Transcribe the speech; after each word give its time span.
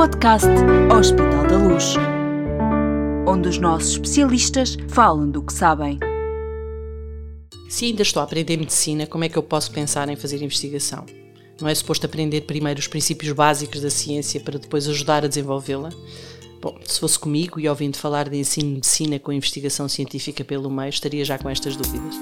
podcast 0.00 0.48
Hospital 0.98 1.46
da 1.46 1.58
Luz, 1.58 1.94
onde 3.28 3.50
os 3.50 3.58
nossos 3.58 3.90
especialistas 3.90 4.78
falam 4.88 5.30
do 5.30 5.42
que 5.42 5.52
sabem. 5.52 5.98
Se 7.68 7.84
ainda 7.84 8.00
estou 8.00 8.22
a 8.22 8.24
aprender 8.24 8.56
medicina, 8.56 9.06
como 9.06 9.24
é 9.24 9.28
que 9.28 9.36
eu 9.36 9.42
posso 9.42 9.70
pensar 9.70 10.08
em 10.08 10.16
fazer 10.16 10.42
investigação? 10.42 11.04
Não 11.60 11.68
é 11.68 11.74
suposto 11.74 12.06
aprender 12.06 12.40
primeiro 12.40 12.80
os 12.80 12.88
princípios 12.88 13.30
básicos 13.32 13.82
da 13.82 13.90
ciência 13.90 14.40
para 14.40 14.58
depois 14.58 14.88
ajudar 14.88 15.22
a 15.22 15.28
desenvolvê-la? 15.28 15.90
Bom, 16.62 16.78
se 16.82 16.98
fosse 16.98 17.18
comigo 17.18 17.60
e 17.60 17.68
ouvindo 17.68 17.98
falar 17.98 18.26
de 18.26 18.38
ensino 18.38 18.68
de 18.68 18.74
medicina 18.76 19.18
com 19.18 19.30
investigação 19.30 19.86
científica 19.86 20.42
pelo 20.42 20.70
meio, 20.70 20.88
estaria 20.88 21.26
já 21.26 21.36
com 21.36 21.50
estas 21.50 21.76
dúvidas. 21.76 22.16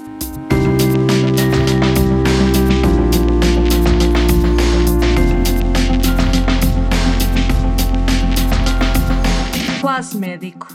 Quase 9.99 10.17
médico. 10.17 10.65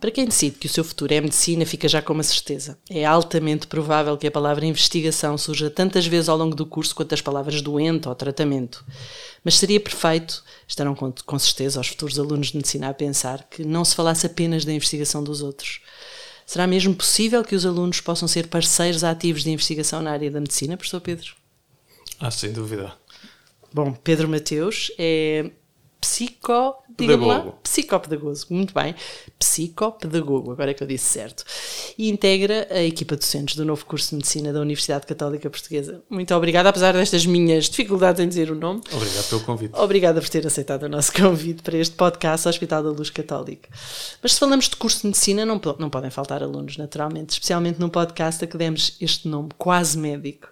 Para 0.00 0.10
quem 0.10 0.24
decide 0.24 0.56
que 0.56 0.64
o 0.64 0.70
seu 0.70 0.82
futuro 0.82 1.12
é 1.12 1.20
medicina, 1.20 1.66
fica 1.66 1.86
já 1.86 2.00
com 2.00 2.14
uma 2.14 2.22
certeza. 2.22 2.78
É 2.88 3.04
altamente 3.04 3.66
provável 3.66 4.16
que 4.16 4.26
a 4.26 4.30
palavra 4.30 4.64
investigação 4.64 5.36
surja 5.36 5.68
tantas 5.68 6.06
vezes 6.06 6.30
ao 6.30 6.38
longo 6.38 6.56
do 6.56 6.64
curso 6.64 6.94
quanto 6.94 7.12
as 7.12 7.20
palavras 7.20 7.60
doente 7.60 8.08
ou 8.08 8.14
tratamento. 8.14 8.82
Mas 9.44 9.56
seria 9.56 9.78
perfeito, 9.78 10.42
estarão 10.66 10.94
com, 10.94 11.12
com 11.26 11.38
certeza 11.38 11.78
os 11.78 11.88
futuros 11.88 12.18
alunos 12.18 12.46
de 12.46 12.56
medicina 12.56 12.88
a 12.88 12.94
pensar, 12.94 13.46
que 13.50 13.62
não 13.66 13.84
se 13.84 13.94
falasse 13.94 14.24
apenas 14.24 14.64
da 14.64 14.72
investigação 14.72 15.22
dos 15.22 15.42
outros. 15.42 15.82
Será 16.46 16.66
mesmo 16.66 16.94
possível 16.94 17.44
que 17.44 17.54
os 17.54 17.66
alunos 17.66 18.00
possam 18.00 18.26
ser 18.26 18.46
parceiros 18.46 19.04
ativos 19.04 19.42
de 19.42 19.50
investigação 19.50 20.00
na 20.00 20.12
área 20.12 20.30
da 20.30 20.40
medicina, 20.40 20.74
professor 20.74 21.02
Pedro? 21.02 21.34
Ah, 22.18 22.30
sem 22.30 22.50
dúvida. 22.50 22.94
Bom, 23.70 23.92
Pedro 23.92 24.26
Mateus 24.26 24.90
é 24.96 25.50
psicopedagogo. 26.04 27.58
Psicopedagogo, 27.62 28.34
muito 28.50 28.74
bem. 28.74 28.94
Psicopedagogo, 29.38 30.52
agora 30.52 30.70
é 30.70 30.74
que 30.74 30.82
eu 30.82 30.86
disse 30.86 31.06
certo. 31.06 31.44
E 31.96 32.10
integra 32.10 32.68
a 32.70 32.82
equipa 32.82 33.16
de 33.16 33.20
docentes 33.20 33.56
do 33.56 33.64
novo 33.64 33.84
curso 33.86 34.10
de 34.10 34.16
Medicina 34.16 34.52
da 34.52 34.60
Universidade 34.60 35.06
Católica 35.06 35.48
Portuguesa. 35.48 36.02
Muito 36.10 36.34
obrigada, 36.34 36.68
apesar 36.68 36.92
destas 36.92 37.24
minhas 37.24 37.68
dificuldades 37.70 38.22
em 38.22 38.28
dizer 38.28 38.50
o 38.50 38.54
nome. 38.54 38.82
Obrigado 38.92 39.28
pelo 39.28 39.40
convite. 39.40 39.74
Obrigada 39.74 40.20
por 40.20 40.28
ter 40.28 40.46
aceitado 40.46 40.82
o 40.82 40.88
nosso 40.88 41.12
convite 41.16 41.62
para 41.62 41.78
este 41.78 41.96
podcast 41.96 42.48
Hospital 42.48 42.82
da 42.82 42.90
Luz 42.90 43.08
Católica. 43.08 43.68
Mas 44.22 44.34
se 44.34 44.40
falamos 44.40 44.68
de 44.68 44.76
curso 44.76 45.00
de 45.00 45.06
Medicina, 45.06 45.46
não, 45.46 45.60
não 45.78 45.88
podem 45.88 46.10
faltar 46.10 46.42
alunos, 46.42 46.76
naturalmente, 46.76 47.30
especialmente 47.30 47.80
num 47.80 47.88
podcast 47.88 48.44
a 48.44 48.46
que 48.46 48.58
demos 48.58 48.96
este 49.00 49.26
nome, 49.26 49.48
quase 49.56 49.96
médico. 49.96 50.48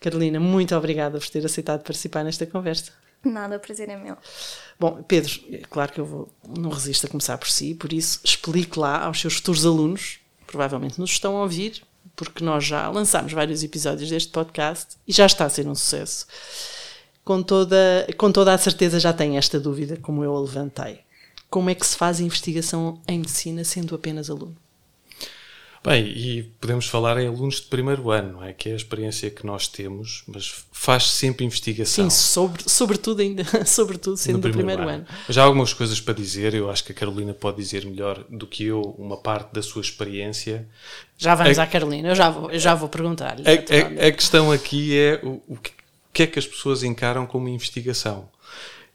Carolina, 0.00 0.40
muito 0.40 0.74
obrigada 0.74 1.18
por 1.18 1.28
ter 1.28 1.44
aceitado 1.44 1.82
participar 1.82 2.24
nesta 2.24 2.46
conversa. 2.46 2.90
Nada, 3.24 3.56
o 3.56 3.60
prazer 3.60 3.88
é 3.88 3.96
meu. 3.96 4.16
Bom, 4.78 5.02
Pedro, 5.02 5.32
é 5.50 5.58
claro 5.58 5.92
que 5.92 6.00
eu 6.00 6.06
vou, 6.06 6.28
não 6.48 6.70
resisto 6.70 7.06
a 7.06 7.10
começar 7.10 7.36
por 7.38 7.48
si, 7.48 7.74
por 7.74 7.92
isso 7.92 8.20
explique 8.24 8.78
lá 8.78 9.04
aos 9.04 9.20
seus 9.20 9.34
futuros 9.34 9.66
alunos, 9.66 10.18
provavelmente 10.46 10.98
nos 10.98 11.10
estão 11.10 11.36
a 11.36 11.42
ouvir, 11.42 11.82
porque 12.16 12.44
nós 12.44 12.64
já 12.64 12.88
lançámos 12.88 13.32
vários 13.32 13.62
episódios 13.62 14.08
deste 14.08 14.30
podcast 14.30 14.96
e 15.06 15.12
já 15.12 15.26
está 15.26 15.44
a 15.44 15.50
ser 15.50 15.66
um 15.66 15.74
sucesso. 15.74 16.26
Com 17.24 17.42
toda, 17.42 18.06
com 18.16 18.32
toda 18.32 18.52
a 18.52 18.58
certeza 18.58 18.98
já 18.98 19.12
tem 19.12 19.36
esta 19.36 19.60
dúvida, 19.60 19.96
como 19.98 20.24
eu 20.24 20.34
a 20.34 20.40
levantei. 20.40 21.00
Como 21.48 21.68
é 21.68 21.74
que 21.74 21.86
se 21.86 21.96
faz 21.96 22.20
a 22.20 22.22
investigação 22.22 23.00
em 23.06 23.18
medicina 23.18 23.64
sendo 23.64 23.94
apenas 23.94 24.30
aluno? 24.30 24.56
Bem, 25.82 26.04
e 26.08 26.42
podemos 26.60 26.86
falar 26.86 27.18
em 27.18 27.26
alunos 27.26 27.56
de 27.56 27.62
primeiro 27.62 28.10
ano, 28.10 28.34
não 28.34 28.44
é? 28.44 28.52
Que 28.52 28.68
é 28.68 28.72
a 28.74 28.76
experiência 28.76 29.30
que 29.30 29.46
nós 29.46 29.66
temos, 29.66 30.22
mas 30.26 30.66
faz 30.70 31.10
sempre 31.10 31.42
investigação. 31.42 32.08
Sim, 32.08 32.14
sobre, 32.14 32.62
sobretudo 32.66 33.22
ainda, 33.22 33.44
sobretudo 33.64 34.18
sendo 34.18 34.36
do 34.36 34.42
primeiro, 34.42 34.66
primeiro 34.66 34.82
ano. 34.82 35.06
ano. 35.08 35.18
Mas 35.26 35.38
há 35.38 35.42
algumas 35.42 35.72
coisas 35.72 35.98
para 35.98 36.12
dizer, 36.12 36.52
eu 36.52 36.68
acho 36.70 36.84
que 36.84 36.92
a 36.92 36.94
Carolina 36.94 37.32
pode 37.32 37.56
dizer 37.56 37.86
melhor 37.86 38.22
do 38.28 38.46
que 38.46 38.64
eu 38.64 38.82
uma 38.98 39.16
parte 39.16 39.54
da 39.54 39.62
sua 39.62 39.80
experiência. 39.80 40.68
Já 41.16 41.34
vamos 41.34 41.58
a, 41.58 41.62
à 41.62 41.66
Carolina, 41.66 42.08
eu 42.08 42.14
já 42.14 42.28
vou, 42.28 42.50
eu 42.50 42.58
já 42.58 42.74
vou 42.74 42.88
perguntar-lhe. 42.88 43.42
A, 43.48 44.04
a, 44.04 44.08
a, 44.08 44.12
questão 44.12 44.52
aqui 44.52 44.98
é 44.98 45.18
o, 45.22 45.40
o 45.48 45.58
que 46.12 46.24
é 46.24 46.26
que 46.26 46.38
as 46.38 46.46
pessoas 46.46 46.82
encaram 46.82 47.26
como 47.26 47.48
investigação. 47.48 48.28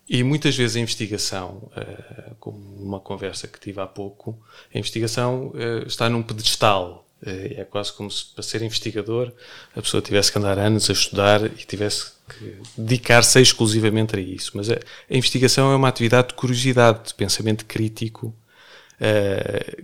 E 0.08 0.24
muitas 0.24 0.56
vezes 0.56 0.76
a 0.76 0.80
investigação, 0.80 1.70
uh, 1.76 2.36
como 2.40 2.60
numa 2.80 3.00
conversa 3.00 3.48
que 3.48 3.60
tive 3.60 3.82
há 3.82 3.88
pouco, 3.88 4.40
a 4.74 4.78
investigação 4.78 5.48
uh, 5.48 5.88
está 5.88 6.08
num 6.10 6.22
pedestal. 6.22 7.08
Uh, 7.26 7.60
é 7.60 7.64
quase 7.64 7.92
como 7.94 8.12
se 8.12 8.26
para 8.26 8.44
ser 8.44 8.62
investigador 8.62 9.32
a 9.76 9.82
pessoa 9.82 10.02
tivesse 10.02 10.32
que 10.32 10.38
andar 10.38 10.60
anos 10.60 10.90
a 10.90 10.94
estudar 10.94 11.44
e 11.46 11.66
tivesse 11.66 12.12
que 12.30 12.58
dedicar-se 12.78 13.42
exclusivamente 13.42 14.16
a 14.16 14.20
isso. 14.20 14.52
Mas 14.54 14.70
a, 14.70 14.78
investigação 15.10 15.72
é 15.72 15.76
uma 15.76 15.88
atividade 15.88 16.30
de 16.30 16.34
curiosidade, 16.36 17.08
de 17.08 17.14
pensamento 17.16 17.66
crítico, 17.66 18.36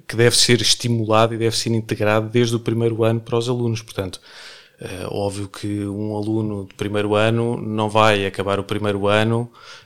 que 0.07 0.15
deve 0.15 0.37
ser 0.37 0.61
estimulado 0.61 1.33
e 1.33 1.37
deve 1.37 1.55
ser 1.57 1.69
integrado 1.71 2.29
desde 2.29 2.55
o 2.55 2.59
primeiro 2.59 3.03
ano 3.03 3.19
para 3.19 3.37
os 3.37 3.49
alunos. 3.49 3.81
Portanto, 3.81 4.21
é 4.83 5.05
óbvio 5.05 5.47
que 5.47 5.85
um 5.85 6.15
aluno 6.15 6.65
de 6.65 6.73
primeiro 6.73 7.13
ano 7.13 7.55
não 7.55 7.87
vai 7.87 8.25
acabar 8.25 8.59
o 8.59 8.63
primeiro 8.63 9.07
ano 9.07 9.41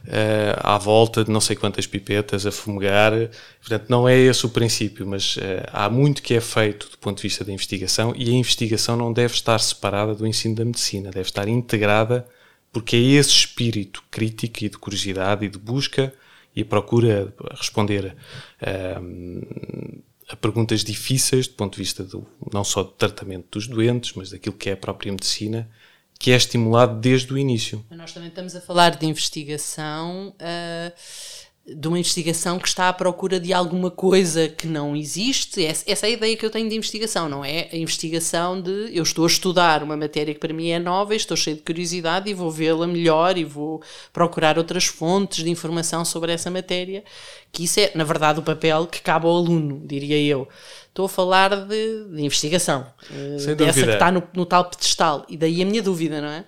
uh, 0.05 0.57
à 0.57 0.77
volta 0.77 1.21
de 1.21 1.29
não 1.29 1.41
sei 1.41 1.57
quantas 1.57 1.85
pipetas 1.85 2.45
a 2.45 2.51
fumegar, 2.51 3.11
portanto 3.59 3.89
não 3.89 4.07
é 4.07 4.17
esse 4.17 4.45
o 4.45 4.49
princípio, 4.49 5.05
mas 5.05 5.35
uh, 5.35 5.41
há 5.73 5.89
muito 5.89 6.23
que 6.23 6.33
é 6.33 6.39
feito 6.39 6.89
do 6.89 6.97
ponto 6.97 7.17
de 7.17 7.23
vista 7.23 7.43
da 7.43 7.51
investigação 7.51 8.13
e 8.15 8.29
a 8.29 8.33
investigação 8.33 8.95
não 8.95 9.11
deve 9.11 9.33
estar 9.33 9.59
separada 9.59 10.15
do 10.15 10.25
ensino 10.25 10.55
da 10.55 10.63
medicina, 10.63 11.11
deve 11.11 11.27
estar 11.27 11.45
integrada 11.49 12.25
porque 12.71 12.95
é 12.95 12.99
esse 12.99 13.31
espírito 13.31 14.01
crítico 14.09 14.63
e 14.63 14.69
de 14.69 14.77
curiosidade 14.77 15.45
e 15.45 15.49
de 15.49 15.59
busca 15.59 16.13
e 16.55 16.63
procura 16.63 17.33
responder 17.59 18.15
uh, 18.61 19.95
a 20.29 20.35
perguntas 20.35 20.83
difíceis 20.83 21.47
do 21.47 21.53
ponto 21.53 21.73
de 21.73 21.79
vista 21.79 22.03
do, 22.03 22.25
não 22.51 22.63
só 22.63 22.83
do 22.83 22.91
tratamento 22.91 23.47
dos 23.51 23.67
doentes, 23.67 24.13
mas 24.15 24.29
daquilo 24.31 24.55
que 24.55 24.69
é 24.69 24.73
a 24.73 24.77
própria 24.77 25.11
medicina, 25.11 25.69
que 26.17 26.31
é 26.31 26.35
estimulado 26.35 26.99
desde 26.99 27.33
o 27.33 27.37
início. 27.37 27.85
Nós 27.91 28.13
também 28.13 28.29
estamos 28.29 28.55
a 28.55 28.61
falar 28.61 28.95
de 28.95 29.05
investigação. 29.05 30.33
Uh 30.39 31.34
de 31.67 31.87
uma 31.87 31.97
investigação 31.97 32.59
que 32.59 32.67
está 32.67 32.89
à 32.89 32.93
procura 32.93 33.39
de 33.39 33.51
alguma 33.51 33.89
coisa 33.89 34.47
que 34.47 34.67
não 34.67 34.95
existe. 34.95 35.65
Essa 35.65 36.05
é 36.05 36.09
a 36.09 36.09
ideia 36.09 36.37
que 36.37 36.45
eu 36.45 36.51
tenho 36.51 36.69
de 36.69 36.75
investigação, 36.75 37.27
não 37.27 37.43
é? 37.43 37.69
A 37.73 37.75
investigação 37.75 38.61
de 38.61 38.95
eu 38.95 39.01
estou 39.01 39.23
a 39.23 39.27
estudar 39.27 39.81
uma 39.81 39.97
matéria 39.97 40.31
que 40.31 40.39
para 40.39 40.53
mim 40.53 40.69
é 40.69 40.77
nova, 40.77 41.15
estou 41.15 41.35
cheio 41.35 41.55
de 41.55 41.63
curiosidade 41.63 42.29
e 42.29 42.35
vou 42.35 42.51
vê-la 42.51 42.85
melhor 42.85 43.35
e 43.35 43.43
vou 43.43 43.81
procurar 44.13 44.59
outras 44.59 44.85
fontes 44.85 45.43
de 45.43 45.49
informação 45.49 46.05
sobre 46.05 46.31
essa 46.31 46.51
matéria, 46.51 47.03
que 47.51 47.63
isso 47.63 47.79
é, 47.79 47.91
na 47.95 48.03
verdade, 48.03 48.39
o 48.39 48.43
papel 48.43 48.85
que 48.85 49.01
cabe 49.01 49.25
ao 49.25 49.35
aluno, 49.35 49.81
diria 49.87 50.21
eu. 50.21 50.47
Estou 50.89 51.07
a 51.07 51.09
falar 51.09 51.65
de, 51.65 52.05
de 52.05 52.23
investigação, 52.23 52.87
eh, 53.11 53.37
Sem 53.37 53.55
dessa 53.55 53.73
dúvida. 53.73 53.87
que 53.87 53.93
está 53.93 54.11
no, 54.11 54.23
no 54.33 54.45
tal 54.45 54.63
pedestal. 54.63 55.25
E 55.27 55.35
daí 55.35 55.61
a 55.61 55.65
minha 55.65 55.81
dúvida, 55.81 56.21
não 56.21 56.29
é? 56.29 56.45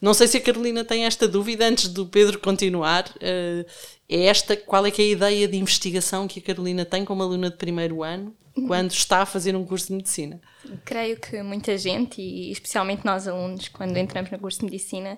Não 0.00 0.14
sei 0.14 0.26
se 0.26 0.38
a 0.38 0.40
Carolina 0.40 0.82
tem 0.82 1.04
esta 1.04 1.28
dúvida 1.28 1.66
antes 1.66 1.88
do 1.88 2.06
Pedro 2.06 2.38
continuar. 2.38 3.04
Uh, 3.16 3.66
é 4.10 4.24
esta, 4.26 4.56
qual 4.56 4.84
é 4.84 4.90
que 4.90 5.00
é 5.00 5.04
a 5.04 5.08
ideia 5.08 5.48
de 5.48 5.56
investigação 5.56 6.26
que 6.26 6.40
a 6.40 6.42
Carolina 6.42 6.84
tem 6.84 7.04
como 7.04 7.22
aluna 7.22 7.48
de 7.48 7.56
primeiro 7.56 8.02
ano 8.02 8.34
quando 8.66 8.90
está 8.90 9.22
a 9.22 9.26
fazer 9.26 9.54
um 9.54 9.64
curso 9.64 9.86
de 9.88 9.94
medicina? 9.94 10.40
Creio 10.84 11.18
que 11.18 11.40
muita 11.42 11.78
gente, 11.78 12.20
e 12.20 12.50
especialmente 12.50 13.04
nós 13.04 13.28
alunos, 13.28 13.68
quando 13.68 13.96
entramos 13.96 14.30
no 14.30 14.38
curso 14.38 14.58
de 14.58 14.64
medicina, 14.64 15.16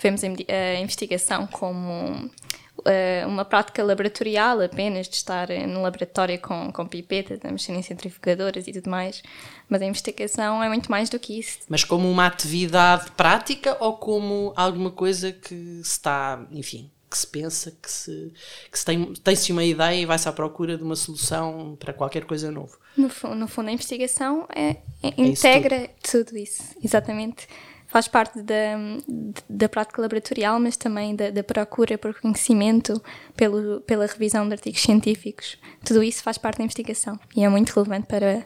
vemos 0.00 0.22
a 0.22 0.80
investigação 0.80 1.46
como 1.46 2.30
uh, 2.78 3.26
uma 3.26 3.44
prática 3.44 3.82
laboratorial 3.82 4.60
apenas, 4.60 5.08
de 5.08 5.16
estar 5.16 5.48
no 5.66 5.82
laboratório 5.82 6.38
com, 6.38 6.70
com 6.70 6.86
pipetas, 6.86 7.40
a 7.42 7.50
mexer 7.50 7.72
em 7.72 7.82
centrifugadoras 7.82 8.68
e 8.68 8.72
tudo 8.72 8.90
mais, 8.90 9.22
mas 9.68 9.80
a 9.80 9.86
investigação 9.86 10.62
é 10.62 10.68
muito 10.68 10.90
mais 10.90 11.08
do 11.08 11.18
que 11.18 11.38
isso. 11.38 11.60
Mas 11.68 11.82
como 11.82 12.10
uma 12.10 12.26
atividade 12.26 13.10
prática 13.12 13.76
ou 13.80 13.96
como 13.96 14.52
alguma 14.54 14.90
coisa 14.90 15.32
que 15.32 15.80
está, 15.82 16.46
enfim, 16.52 16.90
que 17.14 17.18
se 17.18 17.26
pensa, 17.28 17.70
que 17.70 17.90
se, 17.90 18.32
que 18.70 18.76
se 18.76 18.84
tem, 18.84 19.14
tem-se 19.14 19.52
uma 19.52 19.62
ideia 19.62 20.00
e 20.00 20.04
vai-se 20.04 20.28
à 20.28 20.32
procura 20.32 20.76
de 20.76 20.82
uma 20.82 20.96
solução 20.96 21.76
para 21.78 21.92
qualquer 21.92 22.24
coisa 22.24 22.50
novo. 22.50 22.76
No, 22.96 23.08
no 23.36 23.46
fundo, 23.46 23.68
a 23.68 23.72
investigação 23.72 24.48
é, 24.52 24.70
é, 25.00 25.08
é 25.08 25.12
integra 25.16 25.88
tudo. 26.02 26.24
tudo. 26.24 26.38
isso, 26.38 26.62
exatamente. 26.82 27.46
Faz 27.86 28.08
parte 28.08 28.42
da, 28.42 28.76
da 29.48 29.68
prática 29.68 30.02
laboratorial, 30.02 30.58
mas 30.58 30.76
também 30.76 31.14
da, 31.14 31.30
da 31.30 31.44
procura 31.44 31.96
por 31.96 32.20
conhecimento, 32.20 33.00
pelo, 33.36 33.80
pela 33.82 34.06
revisão 34.06 34.48
de 34.48 34.54
artigos 34.54 34.80
científicos. 34.82 35.56
Tudo 35.84 36.02
isso 36.02 36.20
faz 36.20 36.36
parte 36.36 36.58
da 36.58 36.64
investigação 36.64 37.16
e 37.36 37.44
é 37.44 37.48
muito 37.48 37.70
relevante 37.70 38.08
para 38.08 38.44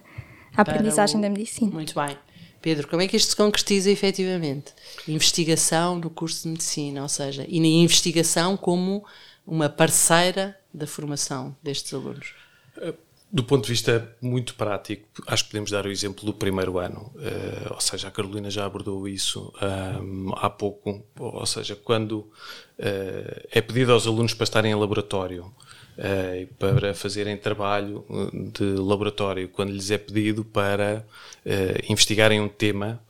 a 0.54 0.60
aprendizagem 0.60 1.18
o... 1.18 1.22
da 1.22 1.30
medicina. 1.30 1.72
Muito 1.72 1.94
bem. 1.94 2.14
Pedro, 2.60 2.88
como 2.88 3.02
é 3.02 3.08
que 3.08 3.16
isto 3.16 3.30
se 3.30 3.36
concretiza 3.36 3.90
efetivamente? 3.90 4.72
Investigação 5.06 5.98
no 5.98 6.10
curso 6.10 6.42
de 6.42 6.48
medicina, 6.48 7.02
ou 7.02 7.08
seja, 7.08 7.44
e 7.48 7.60
na 7.60 7.66
investigação 7.66 8.56
como 8.56 9.04
uma 9.46 9.68
parceira 9.68 10.58
da 10.72 10.86
formação 10.86 11.56
destes 11.62 11.94
alunos. 11.94 12.34
Do 13.30 13.44
ponto 13.44 13.64
de 13.64 13.72
vista 13.72 14.16
muito 14.22 14.54
prático, 14.54 15.06
acho 15.26 15.44
que 15.44 15.50
podemos 15.50 15.70
dar 15.70 15.84
o 15.84 15.90
exemplo 15.90 16.24
do 16.24 16.32
primeiro 16.32 16.78
ano, 16.78 17.12
uh, 17.16 17.74
ou 17.74 17.80
seja, 17.80 18.08
a 18.08 18.10
Carolina 18.10 18.50
já 18.50 18.64
abordou 18.64 19.06
isso 19.06 19.52
um, 20.00 20.32
há 20.34 20.48
pouco, 20.48 21.04
ou 21.18 21.44
seja, 21.44 21.76
quando 21.76 22.20
uh, 22.20 23.46
é 23.50 23.60
pedido 23.60 23.92
aos 23.92 24.06
alunos 24.06 24.32
para 24.32 24.44
estarem 24.44 24.72
em 24.72 24.74
laboratório 24.74 25.52
uh, 25.98 26.54
para 26.54 26.94
fazerem 26.94 27.36
trabalho 27.36 28.04
de 28.52 28.64
laboratório, 28.64 29.48
quando 29.48 29.72
lhes 29.72 29.90
é 29.90 29.98
pedido 29.98 30.44
para 30.44 31.04
investigarem 31.88 32.40
um 32.40 32.48
tema 32.48 33.00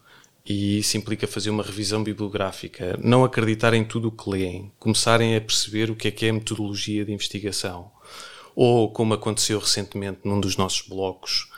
e 0.48 0.78
isso 0.78 0.96
implica 0.96 1.26
fazer 1.26 1.50
uma 1.50 1.62
revisão 1.62 2.02
bibliográfica, 2.02 2.98
não 3.02 3.22
acreditar 3.22 3.74
em 3.74 3.84
tudo 3.84 4.08
o 4.08 4.12
que 4.12 4.30
leem, 4.30 4.72
começarem 4.78 5.36
a 5.36 5.40
perceber 5.40 5.90
o 5.90 5.96
que 5.96 6.08
é 6.08 6.10
que 6.10 6.24
é 6.24 6.32
metodologia 6.32 7.04
de 7.04 7.12
investigação. 7.12 7.90
Ou, 8.56 8.90
como 8.90 9.12
aconteceu 9.12 9.58
recentemente 9.58 10.20
num 10.24 10.40
dos 10.40 10.56
nossos 10.56 10.88
blocos, 10.88 11.50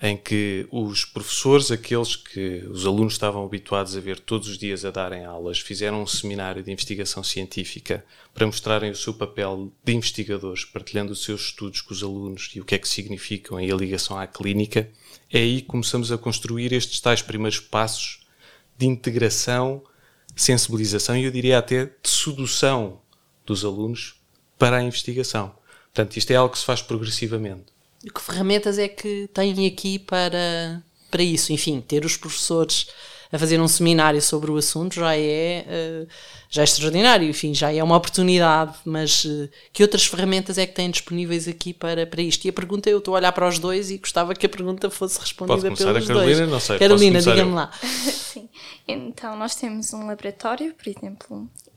em 0.00 0.16
que 0.16 0.66
os 0.70 1.04
professores, 1.04 1.72
aqueles 1.72 2.14
que 2.14 2.64
os 2.70 2.86
alunos 2.86 3.14
estavam 3.14 3.44
habituados 3.44 3.96
a 3.96 4.00
ver 4.00 4.20
todos 4.20 4.48
os 4.48 4.56
dias 4.56 4.84
a 4.84 4.92
darem 4.92 5.24
aulas, 5.24 5.58
fizeram 5.58 6.02
um 6.02 6.06
seminário 6.06 6.62
de 6.62 6.70
investigação 6.70 7.22
científica 7.24 8.04
para 8.32 8.46
mostrarem 8.46 8.92
o 8.92 8.96
seu 8.96 9.12
papel 9.12 9.72
de 9.82 9.92
investigadores, 9.92 10.64
partilhando 10.64 11.12
os 11.12 11.24
seus 11.24 11.46
estudos 11.46 11.80
com 11.80 11.92
os 11.92 12.02
alunos 12.02 12.50
e 12.54 12.60
o 12.60 12.64
que 12.64 12.76
é 12.76 12.78
que 12.78 12.88
significam 12.88 13.60
e 13.60 13.72
a 13.72 13.76
ligação 13.76 14.16
à 14.16 14.26
clínica. 14.26 14.88
É 15.32 15.38
aí 15.38 15.62
que 15.62 15.66
começamos 15.66 16.12
a 16.12 16.18
construir 16.18 16.72
estes 16.72 17.00
tais 17.00 17.20
primeiros 17.20 17.58
passos 17.58 18.20
de 18.78 18.86
integração, 18.86 19.82
sensibilização 20.36 21.16
e 21.16 21.24
eu 21.24 21.32
diria 21.32 21.58
até 21.58 21.86
de 21.86 22.08
sedução 22.08 23.00
dos 23.44 23.64
alunos 23.64 24.14
para 24.56 24.76
a 24.76 24.82
investigação. 24.82 25.52
Portanto, 25.92 26.16
isto 26.16 26.30
é 26.30 26.36
algo 26.36 26.52
que 26.52 26.60
se 26.60 26.64
faz 26.64 26.80
progressivamente. 26.80 27.77
E 28.04 28.10
que 28.10 28.20
ferramentas 28.20 28.78
é 28.78 28.88
que 28.88 29.28
têm 29.32 29.66
aqui 29.66 29.98
para, 29.98 30.82
para 31.10 31.22
isso? 31.22 31.52
Enfim, 31.52 31.80
ter 31.80 32.04
os 32.04 32.16
professores 32.16 32.86
a 33.30 33.38
fazer 33.38 33.60
um 33.60 33.68
seminário 33.68 34.20
sobre 34.22 34.50
o 34.50 34.56
assunto 34.56 34.94
já 34.94 35.14
é, 35.14 35.64
uh, 35.66 36.08
já 36.48 36.62
é 36.62 36.64
extraordinário, 36.64 37.28
enfim, 37.28 37.52
já 37.52 37.72
é 37.72 37.82
uma 37.82 37.96
oportunidade, 37.96 38.74
mas 38.84 39.24
uh, 39.24 39.48
que 39.72 39.82
outras 39.82 40.06
ferramentas 40.06 40.56
é 40.56 40.66
que 40.66 40.74
têm 40.74 40.90
disponíveis 40.90 41.46
aqui 41.46 41.74
para, 41.74 42.06
para 42.06 42.22
isto? 42.22 42.46
E 42.46 42.48
a 42.48 42.52
pergunta, 42.52 42.88
eu 42.88 42.98
estou 42.98 43.14
a 43.14 43.18
olhar 43.18 43.32
para 43.32 43.46
os 43.46 43.58
dois 43.58 43.90
e 43.90 43.98
gostava 43.98 44.34
que 44.34 44.46
a 44.46 44.48
pergunta 44.48 44.88
fosse 44.88 45.20
respondida 45.20 45.60
pelos 45.60 45.80
a 45.82 45.84
Carolina, 45.84 46.14
dois. 46.14 46.50
Não 46.50 46.60
sei, 46.60 46.78
Carolina, 46.78 47.20
diga-me 47.20 47.52
lá. 47.52 47.70
Sim, 47.82 48.48
então 48.86 49.36
nós 49.36 49.54
temos 49.54 49.92
um 49.92 50.06
laboratório, 50.06 50.74
por 50.74 50.88
exemplo, 50.88 51.50
eh, 51.66 51.67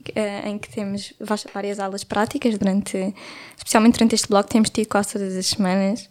em 0.44 0.58
que 0.58 0.68
temos 0.68 1.12
várias 1.52 1.78
aulas 1.78 2.04
práticas 2.04 2.58
durante, 2.58 3.14
especialmente 3.56 3.94
durante 3.94 4.14
este 4.14 4.28
bloco, 4.28 4.48
temos 4.48 4.70
tido 4.70 4.88
quase 4.88 5.14
todas 5.14 5.36
as 5.36 5.46
semanas, 5.46 6.08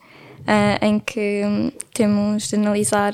em 0.81 0.99
que 0.99 1.43
hum, 1.45 1.71
temos 1.93 2.47
de 2.47 2.55
analisar 2.55 3.13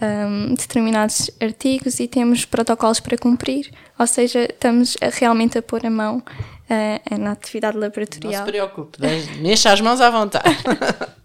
um, 0.00 0.54
determinados 0.54 1.30
artigos 1.40 2.00
e 2.00 2.08
temos 2.08 2.44
protocolos 2.44 3.00
para 3.00 3.16
cumprir, 3.18 3.70
ou 3.98 4.06
seja, 4.06 4.44
estamos 4.44 4.96
realmente 5.18 5.58
a 5.58 5.62
pôr 5.62 5.84
a 5.84 5.90
mão 5.90 6.18
uh, 6.18 7.18
na 7.18 7.32
atividade 7.32 7.76
laboratorial. 7.76 8.32
Não 8.32 8.46
se 8.46 8.50
preocupe, 8.50 8.98
mexa 9.40 9.72
as 9.72 9.80
mãos 9.80 10.00
à 10.00 10.10
vontade. 10.10 10.44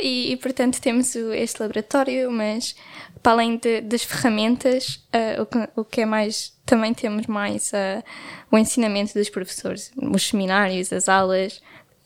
e, 0.00 0.32
e, 0.32 0.36
portanto, 0.36 0.80
temos 0.80 1.14
este 1.16 1.60
laboratório, 1.60 2.30
mas 2.30 2.76
para 3.22 3.32
além 3.32 3.56
de, 3.56 3.80
das 3.80 4.04
ferramentas, 4.04 5.04
uh, 5.14 5.42
o, 5.42 5.46
que, 5.46 5.68
o, 5.76 5.84
que, 5.84 6.00
é 6.02 6.06
mais. 6.06 6.56
Também 6.64 6.94
temos 6.94 7.26
mais 7.26 7.72
uh, 7.72 8.02
o 8.50 8.58
ensinamento 8.58 9.14
dos 9.14 9.28
professores, 9.28 9.90
os 9.96 10.28
seminários, 10.28 10.92
as 10.92 11.08
aulas, 11.08 11.60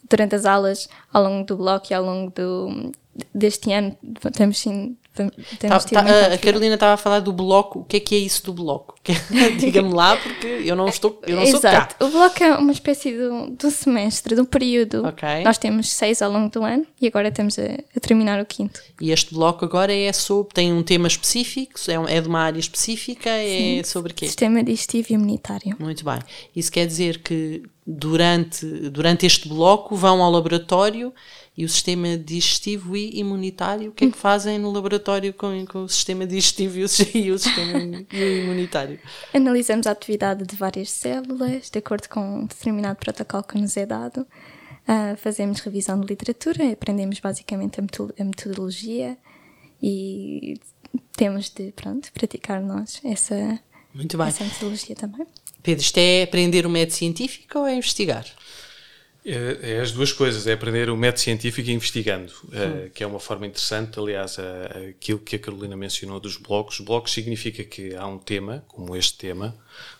durante 0.09 0.35
as 0.35 0.47
aulas, 0.47 0.89
ao 1.13 1.23
longo 1.23 1.45
do 1.45 1.57
bloco 1.57 1.89
e 1.91 1.95
ao 1.95 2.05
longo 2.05 2.31
do, 2.31 2.93
deste 3.35 3.73
ano, 3.73 3.97
temos 4.35 4.59
sim 4.59 4.97
tá, 5.15 5.79
tá, 5.79 6.35
a 6.35 6.39
Carolina 6.39 6.75
estava 6.75 6.95
a 6.95 6.97
falar 6.97 7.21
do 7.21 7.33
bloco. 7.33 7.81
O 7.81 7.85
que 7.85 7.97
é 7.97 8.01
que 8.01 8.15
é 8.15 8.19
isso 8.19 8.45
do 8.45 8.53
bloco? 8.53 8.95
Diga-me 9.59 9.93
lá, 9.93 10.17
porque 10.17 10.47
eu 10.47 10.75
não 10.75 10.89
estou, 10.89 11.21
eu 11.27 11.37
não 11.37 11.43
Exato. 11.43 11.97
sou. 11.99 12.09
O 12.09 12.11
bloco 12.11 12.43
é 12.43 12.55
uma 12.57 12.73
espécie 12.73 13.13
do, 13.13 13.51
do 13.51 13.71
semestre, 13.71 14.35
do 14.35 14.45
período. 14.45 15.07
Okay. 15.09 15.45
Nós 15.45 15.59
temos 15.59 15.91
seis 15.91 16.23
ao 16.23 16.31
longo 16.31 16.51
do 16.51 16.63
ano 16.63 16.87
e 17.01 17.07
agora 17.07 17.29
estamos 17.29 17.59
a, 17.59 17.65
a 17.65 18.01
terminar 18.01 18.41
o 18.41 18.47
quinto. 18.47 18.81
E 19.01 19.11
este 19.11 19.35
bloco 19.35 19.65
agora 19.65 19.93
é 19.93 20.13
sobre, 20.13 20.55
tem 20.55 20.73
um 20.73 20.83
tema 20.83 21.09
específico, 21.09 21.79
é, 21.89 22.17
é 22.17 22.21
de 22.21 22.29
uma 22.29 22.41
área 22.41 22.59
específica, 22.59 23.29
é 23.29 23.59
Sim, 23.59 23.79
é 23.81 23.83
sobre 23.85 24.13
quê? 24.13 24.27
Sistema 24.27 24.63
digestivo 24.63 25.09
e 25.11 25.15
imunitário. 25.15 25.77
Muito 25.79 26.05
bem. 26.05 26.19
Isso 26.55 26.71
quer 26.71 26.87
dizer 26.87 27.23
que 27.23 27.63
durante, 27.87 28.65
durante 28.91 29.27
este 29.27 29.49
bloco 29.49 29.97
vão 29.97 30.23
ao 30.23 30.31
laboratório 30.31 31.13
e 31.57 31.65
o 31.65 31.69
sistema 31.69 32.17
digestivo 32.17 32.97
e 32.97 33.19
imunitário, 33.19 33.91
o 33.91 33.93
que 33.93 34.07
é 34.07 34.11
que 34.11 34.17
fazem 34.17 34.59
no 34.59 34.71
laboratório 34.71 35.35
com, 35.35 35.67
com 35.67 35.85
o 35.85 35.89
sistema 35.89 36.27
digestivo 36.27 36.79
e 36.79 36.85
o, 36.85 36.87
e 37.15 37.31
o 37.31 37.39
sistema 37.39 38.07
imunitário? 38.11 38.99
Analisamos 39.35 39.87
a 39.87 39.91
atividade 39.91 40.47
de 40.47 40.57
várias 40.57 40.91
células, 40.91 41.69
de 41.69 41.79
acordo 41.79 42.09
com 42.09 42.21
um 42.21 42.47
determinado 42.47 42.99
protocolo 42.99 43.43
que 43.43 43.59
nos 43.59 43.77
é 43.77 43.85
dado. 43.85 44.27
Uh, 44.83 45.17
fazemos 45.19 45.61
revisão 45.61 46.01
de 46.01 46.07
literatura, 46.07 46.73
aprendemos 46.73 47.21
basicamente 47.21 47.79
a, 47.81 48.25
metodologia 48.25 49.17
e 49.81 50.59
temos 51.17 51.51
de, 51.51 51.71
pronto, 51.73 52.11
praticar 52.13 52.63
nós 52.63 53.01
essa, 53.05 53.61
Muito 53.95 54.17
bem. 54.17 54.27
essa 54.27 54.43
metodologia 54.43 54.97
também. 54.97 55.27
Pedro, 55.63 55.83
isto 55.85 55.99
é 55.99 56.23
aprender 56.23 56.67
o 56.67 56.71
método 56.71 56.95
científico 56.95 57.61
ou 57.61 57.67
é 57.67 57.77
investigar? 57.77 58.27
É, 59.25 59.75
é, 59.75 59.81
as 59.81 59.93
duas 59.93 60.13
coisas, 60.13 60.49
é 60.49 60.53
aprender 60.53 60.91
o 60.91 60.97
método 60.97 61.21
científico 61.21 61.71
investigando, 61.71 62.33
uh, 62.47 62.91
que 62.91 63.05
é 63.05 63.07
uma 63.07 63.21
forma 63.21 63.47
interessante. 63.47 63.97
Aliás, 63.97 64.37
uh, 64.37 64.43
aquilo 64.91 65.21
que 65.21 65.37
a 65.37 65.39
Carolina 65.39 65.77
mencionou 65.77 66.19
dos 66.19 66.37
blocos. 66.37 66.81
Blocos 66.81 67.13
significa 67.13 67.63
que 67.63 67.95
há 67.95 68.05
um 68.05 68.19
tema, 68.19 68.65
como 68.67 68.97
este 68.97 69.17
tema, 69.17 69.57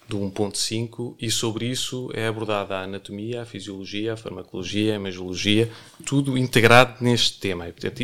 do 0.09 0.19
1.5, 0.19 1.15
e 1.21 1.31
sobre 1.31 1.67
isso 1.67 2.11
é 2.13 2.27
abordada 2.27 2.75
a 2.75 2.83
anatomia, 2.83 3.43
a 3.43 3.47
fisiologia, 3.47 4.15
a 4.15 4.17
farmacologia, 4.17 4.95
a 4.95 4.97
imagiologia, 4.97 5.71
tudo 6.05 6.37
integrado 6.37 6.97
neste 7.01 7.39
tema. 7.39 7.69
E, 7.69 7.73
portanto, 7.73 8.03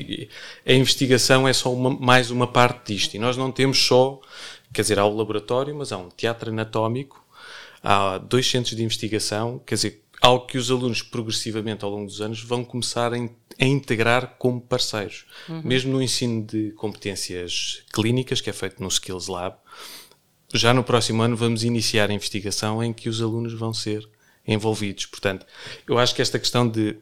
a 0.64 0.72
investigação 0.72 1.48
é 1.48 1.52
só 1.52 1.74
uma, 1.74 1.90
mais 1.90 2.30
uma 2.30 2.46
parte 2.46 2.94
disto. 2.94 3.14
E 3.14 3.18
nós 3.18 3.36
não 3.36 3.50
temos 3.50 3.84
só, 3.84 4.20
quer 4.72 4.82
dizer, 4.82 5.00
há 5.00 5.04
o 5.04 5.16
laboratório, 5.16 5.74
mas 5.74 5.90
há 5.90 5.98
um 5.98 6.10
teatro 6.10 6.50
anatómico, 6.50 7.26
há 7.82 8.18
dois 8.18 8.48
centros 8.48 8.76
de 8.76 8.84
investigação, 8.84 9.60
quer 9.66 9.74
dizer 9.74 10.07
algo 10.20 10.46
que 10.46 10.58
os 10.58 10.70
alunos 10.70 11.02
progressivamente 11.02 11.84
ao 11.84 11.90
longo 11.90 12.06
dos 12.06 12.20
anos 12.20 12.42
vão 12.42 12.64
começar 12.64 13.12
a, 13.12 13.18
integrar 13.64 14.36
como 14.38 14.60
parceiros. 14.60 15.26
Uhum. 15.48 15.62
Mesmo 15.64 15.92
no 15.92 16.02
ensino 16.02 16.44
de 16.44 16.72
competências 16.72 17.82
clínicas, 17.92 18.40
que 18.40 18.50
é 18.50 18.52
feito 18.52 18.82
no 18.82 18.88
Skills 18.88 19.28
Lab, 19.28 19.56
já 20.52 20.72
no 20.72 20.84
próximo 20.84 21.22
ano 21.22 21.36
vamos 21.36 21.64
iniciar 21.64 22.10
a 22.10 22.14
investigação 22.14 22.82
em 22.82 22.92
que 22.92 23.08
os 23.08 23.20
alunos 23.20 23.52
vão 23.52 23.74
ser 23.74 24.08
envolvidos. 24.46 25.06
Portanto, 25.06 25.46
eu 25.86 25.98
acho 25.98 26.14
que 26.14 26.22
esta 26.22 26.38
questão 26.38 26.68
de 26.68 26.96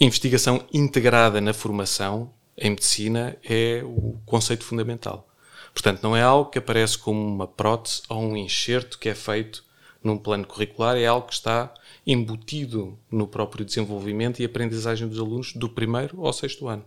investigação 0.00 0.64
integrada 0.72 1.40
na 1.40 1.52
formação 1.52 2.32
em 2.56 2.70
medicina 2.70 3.36
é 3.44 3.82
o 3.84 4.18
conceito 4.24 4.64
fundamental. 4.64 5.28
Portanto, 5.72 6.02
não 6.02 6.16
é 6.16 6.22
algo 6.22 6.50
que 6.50 6.58
aparece 6.58 6.96
como 6.96 7.24
uma 7.24 7.46
prótese 7.46 8.02
ou 8.08 8.20
um 8.20 8.36
enxerto 8.36 8.98
que 8.98 9.08
é 9.08 9.14
feito 9.14 9.64
num 10.02 10.16
plano 10.16 10.46
curricular, 10.46 10.96
é 10.96 11.06
algo 11.06 11.26
que 11.26 11.34
está 11.34 11.72
embutido 12.08 12.98
no 13.10 13.28
próprio 13.28 13.66
desenvolvimento 13.66 14.40
e 14.40 14.44
aprendizagem 14.46 15.06
dos 15.06 15.18
alunos 15.18 15.52
do 15.52 15.68
primeiro 15.68 16.24
ao 16.24 16.32
sexto 16.32 16.66
ano. 16.66 16.82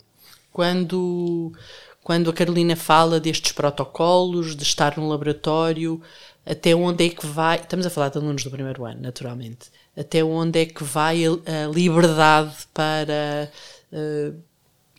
Quando, 0.52 1.54
quando 2.04 2.32
a 2.32 2.34
Carolina 2.34 2.76
fala 2.76 3.20
destes 3.20 3.52
protocolos, 3.52 4.56
de 4.56 4.64
estar 4.64 4.98
no 4.98 5.08
laboratório, 5.08 6.02
até 6.44 6.74
onde 6.74 7.06
é 7.06 7.10
que 7.10 7.24
vai. 7.24 7.60
Estamos 7.60 7.86
a 7.86 7.92
falar 7.92 8.10
de 8.10 8.18
alunos 8.18 8.44
do 8.44 8.50
primeiro 8.50 8.84
ano, 8.84 9.00
naturalmente. 9.00 9.70
Até 9.96 10.24
onde 10.24 10.60
é 10.60 10.66
que 10.66 10.84
vai 10.84 11.24
a, 11.24 11.68
liberdade 11.72 12.56
para 12.74 13.52
uh, 13.94 14.42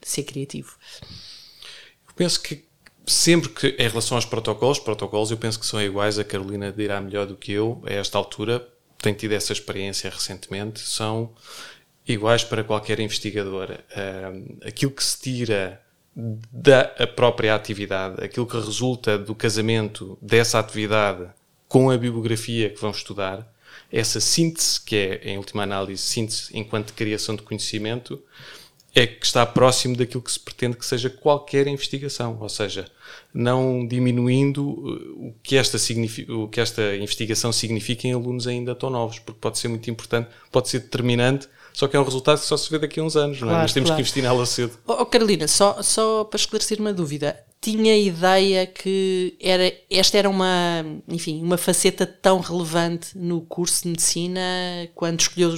ser 0.00 0.22
criativo? 0.22 0.76
Eu 2.06 2.14
penso 2.14 2.40
que 2.40 2.64
sempre 3.04 3.48
que, 3.48 3.68
em 3.76 3.88
relação 3.88 4.16
aos 4.16 4.24
protocolos, 4.24 4.78
protocolos 4.78 5.32
eu 5.32 5.36
penso 5.36 5.58
que 5.58 5.66
são 5.66 5.82
iguais, 5.82 6.16
a 6.16 6.24
Carolina 6.24 6.70
dirá 6.70 7.00
melhor 7.00 7.26
do 7.26 7.36
que 7.36 7.50
eu 7.50 7.82
a 7.84 7.92
esta 7.92 8.16
altura, 8.16 8.64
tem 9.02 9.12
tido 9.12 9.32
essa 9.32 9.52
experiência 9.52 10.08
recentemente, 10.08 10.80
são 10.80 11.34
iguais 12.06 12.44
para 12.44 12.64
qualquer 12.64 12.98
investigador. 13.00 13.70
Uh, 13.70 14.58
aquilo 14.66 14.92
que 14.92 15.04
se 15.04 15.20
tira 15.20 15.80
da 16.14 16.84
própria 17.16 17.54
atividade, 17.54 18.22
aquilo 18.22 18.46
que 18.46 18.56
resulta 18.56 19.18
do 19.18 19.34
casamento 19.34 20.18
dessa 20.20 20.58
atividade 20.58 21.26
com 21.68 21.90
a 21.90 21.96
bibliografia 21.96 22.68
que 22.68 22.80
vão 22.80 22.90
estudar, 22.90 23.50
essa 23.90 24.20
síntese, 24.20 24.80
que 24.80 24.96
é, 24.96 25.30
em 25.30 25.38
última 25.38 25.62
análise, 25.62 26.02
síntese 26.02 26.50
enquanto 26.56 26.92
criação 26.92 27.34
de 27.34 27.42
conhecimento, 27.42 28.22
é 28.94 29.06
que 29.06 29.24
está 29.24 29.44
próximo 29.46 29.96
daquilo 29.96 30.22
que 30.22 30.30
se 30.30 30.38
pretende 30.38 30.76
que 30.76 30.84
seja 30.84 31.08
qualquer 31.08 31.66
investigação, 31.66 32.36
ou 32.40 32.48
seja, 32.48 32.86
não 33.32 33.86
diminuindo 33.86 34.62
uh, 34.62 35.28
o 35.28 35.34
que 35.42 35.56
esta, 35.56 35.78
o 36.28 36.48
que 36.48 36.60
esta 36.60 36.94
investigação 36.96 37.52
significa 37.52 38.06
em 38.06 38.12
alunos 38.12 38.46
ainda 38.46 38.74
tão 38.74 38.90
novos, 38.90 39.18
porque 39.18 39.40
pode 39.40 39.58
ser 39.58 39.68
muito 39.68 39.90
importante, 39.90 40.28
pode 40.50 40.68
ser 40.68 40.80
determinante 40.80 41.48
Só 41.72 41.88
que 41.88 41.96
é 41.96 42.00
um 42.00 42.04
resultado 42.04 42.38
que 42.40 42.46
só 42.46 42.56
se 42.56 42.70
vê 42.70 42.78
daqui 42.78 43.00
a 43.00 43.02
uns 43.02 43.16
anos, 43.16 43.40
não 43.40 43.48
é? 43.48 43.50
Claro, 43.50 43.62
Mas 43.62 43.72
temos 43.72 43.88
claro. 43.88 43.96
que 43.96 44.02
investir 44.02 44.22
nela 44.22 44.46
cedo. 44.46 44.78
Oh, 44.86 44.96
oh, 45.00 45.06
Carolina, 45.06 45.48
só, 45.48 45.82
só 45.82 46.24
para 46.24 46.38
esclarecer 46.38 46.78
uma 46.80 46.92
dúvida, 46.92 47.38
tinha 47.62 47.96
ideia 47.96 48.66
que 48.66 49.36
era, 49.40 49.72
esta 49.88 50.18
era 50.18 50.28
uma, 50.28 50.84
enfim, 51.06 51.40
uma 51.40 51.56
faceta 51.56 52.04
tão 52.04 52.40
relevante 52.40 53.16
no 53.16 53.40
curso 53.40 53.84
de 53.84 53.90
medicina 53.90 54.40
quando 54.96 55.20
escolheu 55.20 55.54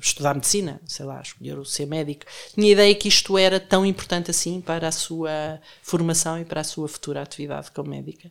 estudar 0.00 0.34
medicina, 0.34 0.80
sei 0.84 1.06
lá, 1.06 1.20
escolheu 1.22 1.64
ser 1.64 1.86
médico. 1.86 2.26
Tinha 2.52 2.72
ideia 2.72 2.92
que 2.96 3.06
isto 3.06 3.38
era 3.38 3.60
tão 3.60 3.86
importante 3.86 4.32
assim 4.32 4.60
para 4.60 4.88
a 4.88 4.92
sua 4.92 5.60
formação 5.82 6.40
e 6.40 6.44
para 6.44 6.62
a 6.62 6.64
sua 6.64 6.88
futura 6.88 7.22
atividade 7.22 7.70
como 7.70 7.90
médica? 7.90 8.28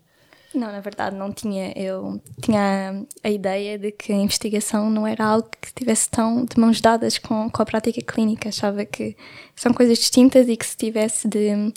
Não, 0.58 0.72
na 0.72 0.80
verdade 0.80 1.16
não 1.16 1.32
tinha. 1.32 1.72
Eu 1.76 2.20
tinha 2.42 3.06
a 3.24 3.30
ideia 3.30 3.78
de 3.78 3.92
que 3.92 4.12
a 4.12 4.16
investigação 4.16 4.90
não 4.90 5.06
era 5.06 5.24
algo 5.24 5.48
que 5.62 5.68
estivesse 5.68 6.10
tão 6.10 6.46
de 6.46 6.60
mãos 6.60 6.82
dadas 6.82 7.20
com, 7.20 7.50
com 7.50 7.62
a 7.62 7.66
prática 7.66 8.02
clínica. 8.02 8.50
Achava 8.50 8.84
que 8.84 9.16
são 9.56 9.72
coisas 9.72 10.00
distintas 10.00 10.50
e 10.50 10.58
que 10.58 10.66
se 10.66 10.76
tivesse 10.76 11.28
de, 11.28 11.72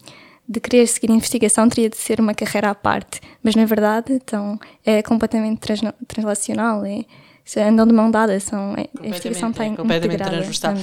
de 0.49 0.60
querer 0.60 0.87
seguir 0.87 1.12
a 1.12 1.14
investigação 1.14 1.68
teria 1.68 1.90
de 1.90 1.96
ser 1.99 2.20
uma 2.20 2.32
carreira 2.32 2.70
à 2.70 2.75
parte. 2.75 3.20
Mas 3.42 3.54
na 3.54 3.66
verdade, 3.66 4.14
então, 4.14 4.58
é 4.84 5.02
completamente 5.02 5.60
trans, 5.60 5.80
translacional. 6.08 6.82
É, 6.84 7.04
andam 7.59 7.87
de 7.87 7.92
mão 7.92 8.11
dada, 8.11 8.38
são, 8.38 8.75
a 8.75 9.07
investigação 9.07 9.50
está 9.50 9.64
é 9.64 9.75
completamente 9.75 10.23
transversal. 10.23 10.75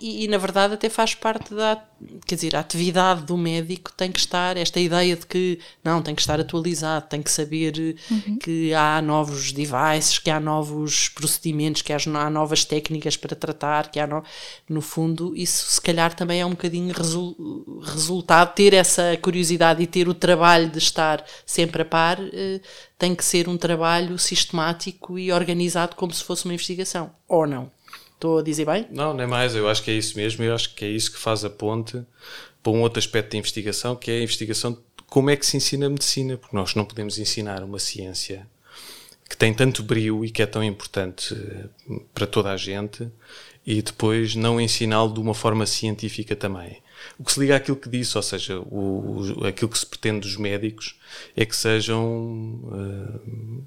E, 0.00 0.24
e, 0.24 0.28
na 0.28 0.38
verdade 0.38 0.74
até 0.74 0.88
faz 0.88 1.14
parte 1.14 1.54
da, 1.54 1.82
quer 2.26 2.34
dizer, 2.34 2.56
a 2.56 2.60
atividade 2.60 3.22
do 3.22 3.36
médico 3.36 3.92
tem 3.96 4.10
que 4.10 4.18
estar, 4.18 4.56
esta 4.56 4.80
ideia 4.80 5.16
de 5.16 5.26
que 5.26 5.58
não, 5.84 6.02
tem 6.02 6.14
que 6.14 6.20
estar 6.20 6.40
atualizado, 6.40 7.06
tem 7.08 7.22
que 7.22 7.30
saber 7.30 7.70
Uhum. 8.10 8.38
que 8.38 8.72
há 8.74 9.00
novos 9.02 9.52
devices, 9.52 10.18
que 10.18 10.30
há 10.30 10.40
novos 10.40 11.08
procedimentos, 11.08 11.82
que 11.82 11.92
há, 11.92 11.96
há 11.96 12.30
novas 12.30 12.64
técnicas 12.64 13.16
para 13.16 13.36
tratar, 13.36 13.90
que 13.90 13.98
há 13.98 14.06
no, 14.06 14.22
no 14.68 14.80
fundo, 14.80 15.34
isso 15.36 15.66
se 15.66 15.80
calhar 15.80 16.14
também 16.14 16.40
é 16.40 16.46
um 16.46 16.50
bocadinho 16.50 16.92
resul, 16.92 17.80
resultado, 17.82 18.54
ter 18.54 18.74
essa 18.74 19.16
curiosidade 19.20 19.82
e 19.82 19.86
ter 19.86 20.08
o 20.08 20.14
trabalho 20.14 20.68
de 20.68 20.78
estar 20.78 21.24
sempre 21.44 21.82
a 21.82 21.84
par, 21.84 22.18
eh, 22.20 22.60
tem 22.98 23.14
que 23.14 23.24
ser 23.24 23.48
um 23.48 23.56
trabalho 23.56 24.18
sistemático 24.18 25.18
e 25.18 25.32
organizado 25.32 25.96
como 25.96 26.09
se 26.16 26.24
fosse 26.24 26.44
uma 26.44 26.54
investigação, 26.54 27.12
ou 27.28 27.46
não? 27.46 27.70
Estou 28.14 28.38
a 28.38 28.42
dizer 28.42 28.66
bem? 28.66 28.86
Não, 28.90 29.14
nem 29.14 29.26
mais. 29.26 29.54
Eu 29.54 29.68
acho 29.68 29.82
que 29.82 29.90
é 29.90 29.94
isso 29.94 30.16
mesmo. 30.16 30.44
Eu 30.44 30.54
acho 30.54 30.74
que 30.74 30.84
é 30.84 30.88
isso 30.88 31.10
que 31.10 31.18
faz 31.18 31.44
a 31.44 31.48
ponte 31.48 32.02
para 32.62 32.72
um 32.72 32.82
outro 32.82 32.98
aspecto 32.98 33.32
da 33.32 33.38
investigação, 33.38 33.96
que 33.96 34.10
é 34.10 34.18
a 34.18 34.22
investigação 34.22 34.72
de 34.72 34.78
como 35.08 35.30
é 35.30 35.36
que 35.36 35.46
se 35.46 35.56
ensina 35.56 35.86
a 35.86 35.90
medicina, 35.90 36.36
porque 36.36 36.54
nós 36.54 36.74
não 36.74 36.84
podemos 36.84 37.18
ensinar 37.18 37.64
uma 37.64 37.78
ciência 37.78 38.46
que 39.28 39.36
tem 39.36 39.54
tanto 39.54 39.82
brio 39.82 40.24
e 40.24 40.30
que 40.30 40.42
é 40.42 40.46
tão 40.46 40.62
importante 40.62 41.34
eh, 41.34 42.00
para 42.12 42.26
toda 42.26 42.50
a 42.50 42.56
gente 42.56 43.08
e 43.64 43.80
depois 43.80 44.34
não 44.34 44.60
ensiná-lo 44.60 45.14
de 45.14 45.20
uma 45.20 45.34
forma 45.34 45.64
científica 45.66 46.34
também. 46.34 46.82
O 47.18 47.24
que 47.24 47.32
se 47.32 47.40
liga 47.40 47.56
àquilo 47.56 47.76
que 47.76 47.88
disse, 47.88 48.16
ou 48.16 48.22
seja, 48.22 48.58
o, 48.58 49.38
o, 49.38 49.46
aquilo 49.46 49.70
que 49.70 49.78
se 49.78 49.86
pretende 49.86 50.20
dos 50.20 50.36
médicos 50.36 50.98
é 51.36 51.46
que 51.46 51.54
sejam 51.54 52.60
uh, 52.64 53.64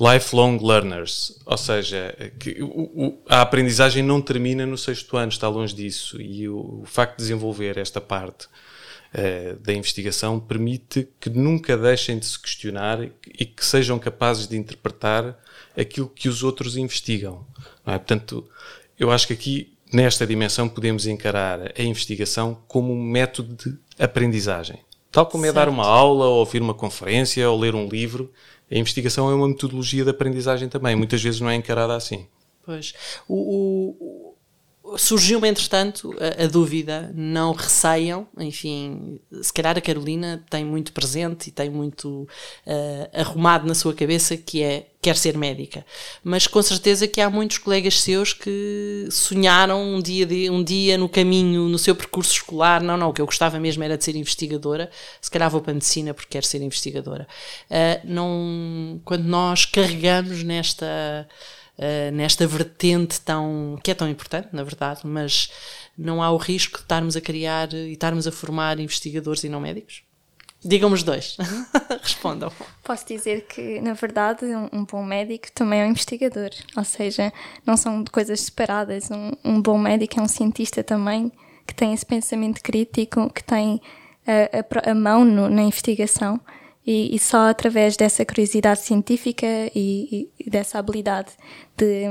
lifelong 0.00 0.58
learners, 0.62 1.36
ou 1.44 1.56
seja, 1.56 2.14
que 2.38 2.62
o, 2.62 3.18
a 3.28 3.40
aprendizagem 3.40 4.02
não 4.02 4.22
termina 4.22 4.64
no 4.64 4.78
sexto 4.78 5.16
ano, 5.16 5.30
está 5.30 5.48
longe 5.48 5.74
disso, 5.74 6.20
e 6.20 6.48
o, 6.48 6.84
facto 6.86 7.16
de 7.16 7.24
desenvolver 7.24 7.76
esta 7.76 8.00
parte 8.00 8.46
uh, 8.46 9.58
da 9.58 9.72
investigação 9.72 10.38
permite 10.38 11.08
que 11.18 11.28
nunca 11.28 11.76
deixem 11.76 12.18
de 12.18 12.26
se 12.26 12.38
questionar 12.38 13.02
e 13.26 13.44
que 13.44 13.64
sejam 13.64 13.98
capazes 13.98 14.46
de 14.46 14.56
interpretar 14.56 15.36
aquilo 15.76 16.08
que 16.08 16.28
os 16.28 16.44
outros 16.44 16.76
investigam. 16.76 17.44
É? 17.84 17.92
Portanto, 17.98 18.48
eu 18.98 19.10
acho 19.10 19.26
que 19.26 19.32
aqui 19.32 19.72
nesta 19.92 20.26
dimensão 20.26 20.68
podemos 20.68 21.06
encarar 21.06 21.72
a 21.76 21.82
investigação 21.82 22.62
como 22.68 22.92
um 22.92 23.02
método 23.02 23.54
de 23.54 23.78
aprendizagem. 23.98 24.78
Tal 25.10 25.26
como 25.26 25.44
certo. 25.44 25.56
é 25.56 25.60
dar 25.60 25.68
uma 25.68 25.86
aula, 25.86 26.26
ou 26.26 26.38
ouvir 26.38 26.60
uma 26.60 26.74
conferência, 26.74 27.48
ou 27.48 27.58
ler 27.58 27.74
um 27.74 27.88
livro, 27.88 28.30
a 28.70 28.76
investigação 28.76 29.30
é 29.30 29.34
uma 29.34 29.48
metodologia 29.48 30.04
de 30.04 30.10
aprendizagem 30.10 30.68
também. 30.68 30.94
Muitas 30.94 31.22
vezes 31.22 31.40
não 31.40 31.48
é 31.48 31.54
encarada 31.54 31.94
assim. 31.94 32.26
Pois. 32.64 32.94
O, 33.26 33.96
o 33.98 34.27
surgiu-me, 34.96 35.48
entretanto, 35.48 36.14
a, 36.18 36.44
a, 36.44 36.46
dúvida, 36.46 37.12
não 37.14 37.52
receiam, 37.52 38.26
enfim, 38.38 39.20
se 39.42 39.52
calhar 39.52 39.76
a 39.76 39.80
Carolina 39.80 40.44
tem 40.48 40.64
muito 40.64 40.92
presente 40.92 41.48
e 41.48 41.50
tem 41.50 41.68
muito 41.68 42.28
uh, 42.66 43.20
arrumado 43.20 43.66
na 43.66 43.74
sua 43.74 43.92
cabeça 43.92 44.36
que 44.36 44.62
é, 44.62 44.86
quer 45.02 45.16
ser 45.16 45.36
médica, 45.36 45.84
mas 46.24 46.46
com 46.46 46.62
certeza 46.62 47.06
que 47.06 47.20
há 47.20 47.28
muitos 47.28 47.58
colegas 47.58 48.00
seus 48.00 48.32
que 48.32 49.06
sonharam 49.10 49.82
um 49.82 50.00
dia, 50.00 50.24
de, 50.26 50.50
um 50.50 50.62
dia 50.62 50.96
no 50.96 51.08
caminho, 51.08 51.68
no 51.68 51.78
seu 51.78 51.94
percurso 51.94 52.32
escolar, 52.32 52.82
não, 52.82 52.96
não, 52.96 53.10
o 53.10 53.12
que 53.12 53.20
eu 53.20 53.26
gostava 53.26 53.58
mesmo 53.60 53.82
era 53.84 53.98
de 53.98 54.04
ser 54.04 54.16
investigadora, 54.16 54.90
se 55.20 55.30
calhar 55.30 55.50
vou 55.50 55.60
para 55.60 55.72
a 55.72 55.74
medicina 55.74 56.14
porque 56.14 56.30
quero 56.30 56.46
ser 56.46 56.62
investigadora. 56.62 57.26
Uh, 57.70 58.00
não, 58.04 59.00
quando 59.04 59.24
nós 59.24 59.64
carregamos 59.64 60.42
nesta 60.42 61.28
Uh, 61.78 62.10
nesta 62.10 62.44
vertente 62.44 63.20
tão 63.20 63.78
que 63.84 63.92
é 63.92 63.94
tão 63.94 64.08
importante, 64.08 64.48
na 64.50 64.64
verdade, 64.64 65.02
mas 65.04 65.48
não 65.96 66.20
há 66.20 66.28
o 66.28 66.36
risco 66.36 66.78
de 66.78 66.82
estarmos 66.82 67.14
a 67.14 67.20
criar 67.20 67.72
e 67.72 67.92
estarmos 67.92 68.26
a 68.26 68.32
formar 68.32 68.80
investigadores 68.80 69.44
e 69.44 69.48
não 69.48 69.60
médicos? 69.60 70.02
Digam-me 70.64 70.96
os 70.96 71.04
dois. 71.04 71.36
Respondam. 72.02 72.50
Posso 72.82 73.06
dizer 73.06 73.46
que, 73.46 73.80
na 73.80 73.92
verdade, 73.94 74.44
um, 74.44 74.68
um, 74.72 74.84
bom 74.84 75.04
médico 75.04 75.46
também 75.52 75.82
é 75.82 75.84
um 75.84 75.90
investigador. 75.90 76.50
Ou 76.76 76.84
seja, 76.84 77.32
não 77.64 77.76
são 77.76 78.04
coisas 78.04 78.40
separadas. 78.40 79.08
Um, 79.10 79.32
um 79.44 79.62
bom 79.62 79.78
médico 79.78 80.18
é 80.18 80.22
um 80.22 80.28
cientista 80.28 80.82
também 80.82 81.30
que 81.64 81.74
tem 81.74 81.94
esse 81.94 82.04
pensamento 82.04 82.60
crítico, 82.60 83.30
que 83.32 83.44
tem 83.44 83.80
a, 84.26 84.88
a, 84.88 84.90
a 84.90 84.94
mão 84.94 85.24
no, 85.24 85.48
na 85.48 85.62
investigação. 85.62 86.40
E, 86.90 87.14
e, 87.14 87.18
só 87.18 87.50
através 87.50 87.98
dessa 87.98 88.24
curiosidade 88.24 88.80
científica 88.80 89.46
e, 89.74 90.30
e 90.40 90.48
dessa 90.48 90.78
habilidade 90.78 91.32
de, 91.76 92.06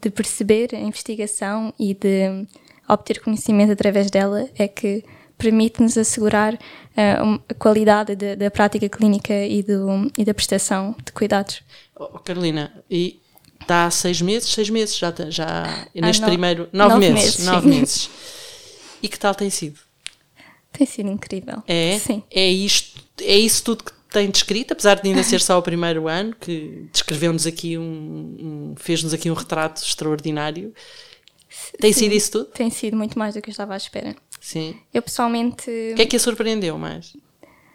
de, 0.00 0.10
perceber 0.10 0.70
a 0.74 0.80
investigação 0.80 1.72
e 1.78 1.94
de 1.94 2.44
obter 2.88 3.20
conhecimento 3.20 3.70
através 3.70 4.10
dela 4.10 4.50
é 4.58 4.66
que 4.66 5.04
permite-nos 5.38 5.96
assegurar 5.96 6.54
uh, 6.54 7.40
a 7.48 7.54
qualidade 7.54 8.16
da, 8.16 8.34
da 8.34 8.50
prática 8.50 8.88
clínica 8.88 9.32
e, 9.46 9.62
do, 9.62 10.10
e 10.18 10.24
da 10.24 10.34
prestação 10.34 10.96
de 11.04 11.12
cuidados. 11.12 11.62
Oh, 11.94 12.18
Carolina, 12.18 12.82
e 12.90 13.20
está 13.60 13.86
há 13.86 13.90
seis 13.92 14.20
meses, 14.20 14.48
seis 14.48 14.68
meses 14.70 14.98
já, 14.98 15.14
já 15.28 15.86
neste 15.94 16.22
no, 16.22 16.26
primeiro, 16.26 16.68
nove, 16.72 16.94
nove 16.94 17.10
meses, 17.12 17.24
meses, 17.24 17.46
nove 17.46 17.68
meses. 17.68 18.10
E 19.00 19.08
que 19.08 19.16
tal 19.20 19.36
tem 19.36 19.50
sido? 19.50 19.78
Tem 20.72 20.84
sido 20.84 21.08
incrível. 21.08 21.62
É? 21.68 21.96
Sim. 22.00 22.24
É 22.28 22.48
isto, 22.48 23.00
é 23.20 23.36
isso 23.36 23.62
tudo 23.62 23.84
que 23.84 23.99
tem 24.10 24.30
descrito, 24.30 24.72
apesar 24.72 25.00
de 25.00 25.08
ainda 25.08 25.22
ser 25.22 25.40
só 25.40 25.58
o 25.58 25.62
primeiro 25.62 26.08
ano, 26.08 26.34
que 26.38 26.88
descreveu-nos 26.92 27.46
aqui 27.46 27.78
um, 27.78 28.72
um 28.72 28.74
fez-nos 28.76 29.14
aqui 29.14 29.30
um 29.30 29.34
retrato 29.34 29.82
extraordinário. 29.82 30.74
Tem 31.78 31.92
Sim, 31.92 32.00
sido 32.00 32.14
isso 32.14 32.30
tudo? 32.32 32.44
Tem 32.46 32.70
sido 32.70 32.96
muito 32.96 33.18
mais 33.18 33.34
do 33.34 33.42
que 33.42 33.50
eu 33.50 33.52
estava 33.52 33.74
à 33.74 33.76
espera. 33.76 34.14
Sim. 34.40 34.76
Eu 34.92 35.02
pessoalmente. 35.02 35.70
O 35.92 35.94
que 35.94 36.02
é 36.02 36.06
que 36.06 36.16
a 36.16 36.20
surpreendeu 36.20 36.76
mais? 36.78 37.16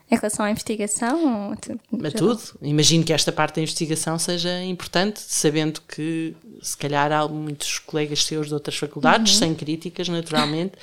Em 0.10 0.16
relação 0.16 0.46
à 0.46 0.52
investigação? 0.52 1.50
Ou 1.50 1.56
tu, 1.56 1.80
Mas 1.92 2.14
tudo. 2.14 2.40
Imagino 2.62 3.04
que 3.04 3.12
esta 3.12 3.32
parte 3.32 3.56
da 3.56 3.62
investigação 3.62 4.20
seja 4.20 4.64
importante, 4.64 5.20
sabendo 5.20 5.82
que 5.82 6.36
se 6.62 6.78
calhar 6.78 7.12
há 7.12 7.28
muitos 7.28 7.80
colegas 7.80 8.24
seus 8.24 8.48
de 8.48 8.54
outras 8.54 8.78
faculdades, 8.78 9.34
uhum. 9.34 9.40
sem 9.40 9.56
críticas, 9.56 10.08
naturalmente, 10.08 10.74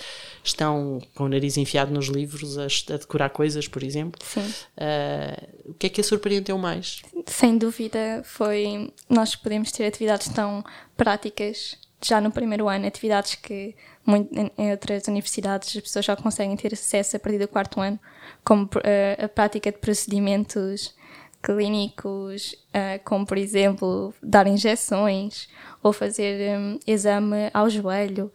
estão 0.45 1.01
com 1.15 1.25
o 1.25 1.29
nariz 1.29 1.57
enfiado 1.57 1.93
nos 1.93 2.07
livros 2.07 2.59
a, 2.59 2.65
a 2.65 2.97
decorar 2.97 3.31
coisas, 3.31 3.69
por 3.69 3.83
exemplo. 3.83 4.21
Sim. 4.25 4.41
Uh, 4.77 5.71
o 5.71 5.75
que 5.75 5.87
é 5.87 5.91
que 5.91 6.01
a 6.01 6.05
surpreendeu 6.05 6.59
mais? 6.59 7.03
Sem 7.27 7.57
dúvida 7.57 8.23
foi 8.25 8.93
nós 9.09 9.37
podemos 9.37 9.71
ter 9.71 9.87
atividades 9.87 10.29
tão 10.29 10.65
práticas 10.97 11.79
já 12.05 12.21
no 12.21 12.33
primeiro 12.33 12.69
ano, 12.69 12.87
atividades 12.87 13.37
que 13.37 13.77
muito, 14.05 14.35
em 14.59 14.71
outras 14.73 15.07
universidades 15.07 15.77
as 15.77 15.83
pessoas 15.83 16.05
já 16.05 16.17
conseguem 16.17 16.57
ter 16.57 16.73
acesso 16.73 17.17
a 17.17 17.21
partir 17.21 17.39
do 17.39 17.47
quarto 17.47 17.81
ano, 17.81 17.99
como 18.45 18.65
uh, 18.65 19.25
a 19.25 19.29
prática 19.29 19.71
de 19.71 19.79
procedimentos 19.79 20.95
clínicos, 21.41 22.55
uh, 22.69 23.01
como 23.05 23.25
por 23.27 23.39
exemplo 23.39 24.13
dar 24.23 24.47
injeções 24.47 25.49
ou 25.83 25.93
fazer 25.93 26.59
um, 26.59 26.79
exame 26.87 27.51
ao 27.53 27.71
joelho, 27.71 28.33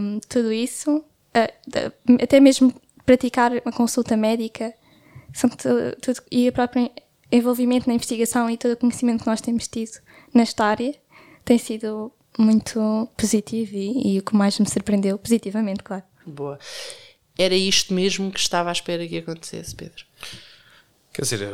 um, 0.00 0.20
tudo 0.28 0.52
isso, 0.52 0.98
uh, 0.98 2.22
até 2.22 2.40
mesmo 2.40 2.72
praticar 3.04 3.52
uma 3.52 3.72
consulta 3.72 4.16
médica, 4.16 4.74
são 5.32 5.48
tudo, 5.50 5.96
tudo, 6.00 6.22
e 6.30 6.48
o 6.48 6.52
próprio 6.52 6.90
envolvimento 7.30 7.88
na 7.88 7.94
investigação 7.94 8.48
e 8.48 8.56
todo 8.56 8.72
o 8.72 8.76
conhecimento 8.76 9.22
que 9.22 9.26
nós 9.26 9.40
temos 9.40 9.68
tido 9.68 9.98
nesta 10.34 10.64
área 10.64 10.94
tem 11.44 11.58
sido 11.58 12.12
muito 12.38 13.08
positivo 13.16 13.74
e, 13.74 14.14
e, 14.14 14.18
o 14.18 14.22
que 14.22 14.34
mais 14.34 14.58
me 14.58 14.68
surpreendeu, 14.68 15.18
positivamente, 15.18 15.82
claro. 15.82 16.04
Boa. 16.26 16.58
Era 17.36 17.54
isto 17.54 17.94
mesmo 17.94 18.30
que 18.30 18.38
estava 18.38 18.68
à 18.68 18.72
espera 18.72 19.06
que 19.06 19.18
acontecesse, 19.18 19.74
Pedro? 19.74 20.04
Quer 21.12 21.22
dizer, 21.22 21.48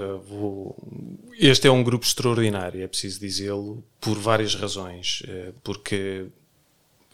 este 1.38 1.68
é 1.68 1.70
um 1.70 1.82
grupo 1.82 2.04
extraordinário, 2.04 2.82
é 2.82 2.86
preciso 2.86 3.20
dizê-lo, 3.20 3.82
por 4.00 4.18
várias 4.18 4.54
razões. 4.54 5.22
Porque 5.62 6.26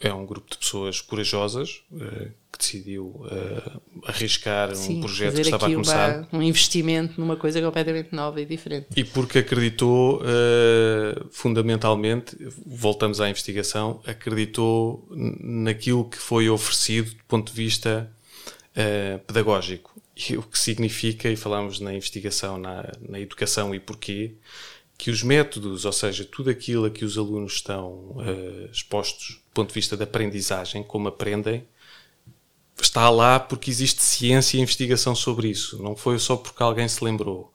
é 0.01 0.11
um 0.13 0.25
grupo 0.25 0.49
de 0.49 0.57
pessoas 0.57 0.99
corajosas 0.99 1.83
uh, 1.91 2.31
que 2.51 2.57
decidiu 2.57 3.05
uh, 3.05 3.81
arriscar 4.05 4.75
Sim, 4.75 4.97
um 4.97 5.01
projeto 5.01 5.35
que 5.35 5.41
estava 5.41 5.67
a 5.67 5.69
começar. 5.69 6.27
Uma, 6.31 6.39
um 6.39 6.43
investimento 6.43 7.21
numa 7.21 7.35
coisa 7.37 7.61
completamente 7.61 8.13
nova 8.13 8.41
e 8.41 8.45
diferente. 8.45 8.87
E 8.95 9.03
porque 9.03 9.39
acreditou, 9.39 10.21
uh, 10.21 11.27
fundamentalmente, 11.31 12.35
voltamos 12.65 13.21
à 13.21 13.29
investigação, 13.29 14.01
acreditou 14.05 15.07
naquilo 15.11 16.09
que 16.09 16.17
foi 16.17 16.49
oferecido 16.49 17.11
do 17.11 17.23
ponto 17.25 17.51
de 17.51 17.55
vista 17.55 18.11
pedagógico. 19.27 19.91
E 20.15 20.37
o 20.37 20.43
que 20.43 20.57
significa, 20.57 21.29
e 21.29 21.35
falámos 21.35 21.79
na 21.79 21.93
investigação, 21.93 22.57
na, 22.57 22.89
na 23.07 23.19
educação 23.19 23.73
e 23.75 23.79
porquê, 23.79 24.35
que 25.01 25.09
os 25.09 25.23
métodos, 25.23 25.83
ou 25.83 25.91
seja, 25.91 26.23
tudo 26.23 26.51
aquilo 26.51 26.85
a 26.85 26.91
que 26.91 27.03
os 27.03 27.17
alunos 27.17 27.53
estão 27.53 28.11
uh, 28.17 28.69
expostos 28.71 29.41
do 29.47 29.51
ponto 29.51 29.69
de 29.69 29.73
vista 29.73 29.97
da 29.97 30.03
aprendizagem, 30.03 30.83
como 30.83 31.07
aprendem, 31.07 31.67
está 32.79 33.09
lá 33.09 33.39
porque 33.39 33.71
existe 33.71 34.03
ciência 34.03 34.57
e 34.57 34.61
investigação 34.61 35.15
sobre 35.15 35.47
isso. 35.47 35.81
Não 35.81 35.95
foi 35.95 36.19
só 36.19 36.37
porque 36.37 36.61
alguém 36.61 36.87
se 36.87 37.03
lembrou. 37.03 37.51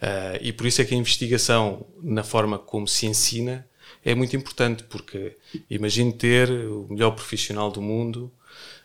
Uh, 0.00 0.38
e 0.40 0.52
por 0.52 0.68
isso 0.68 0.80
é 0.80 0.84
que 0.84 0.94
a 0.94 0.96
investigação, 0.96 1.84
na 2.00 2.22
forma 2.22 2.60
como 2.60 2.86
se 2.86 3.06
ensina, 3.06 3.66
é 4.04 4.14
muito 4.14 4.36
importante, 4.36 4.84
porque 4.84 5.36
imagine 5.68 6.12
ter 6.12 6.48
o 6.48 6.86
melhor 6.88 7.10
profissional 7.10 7.72
do 7.72 7.82
mundo 7.82 8.32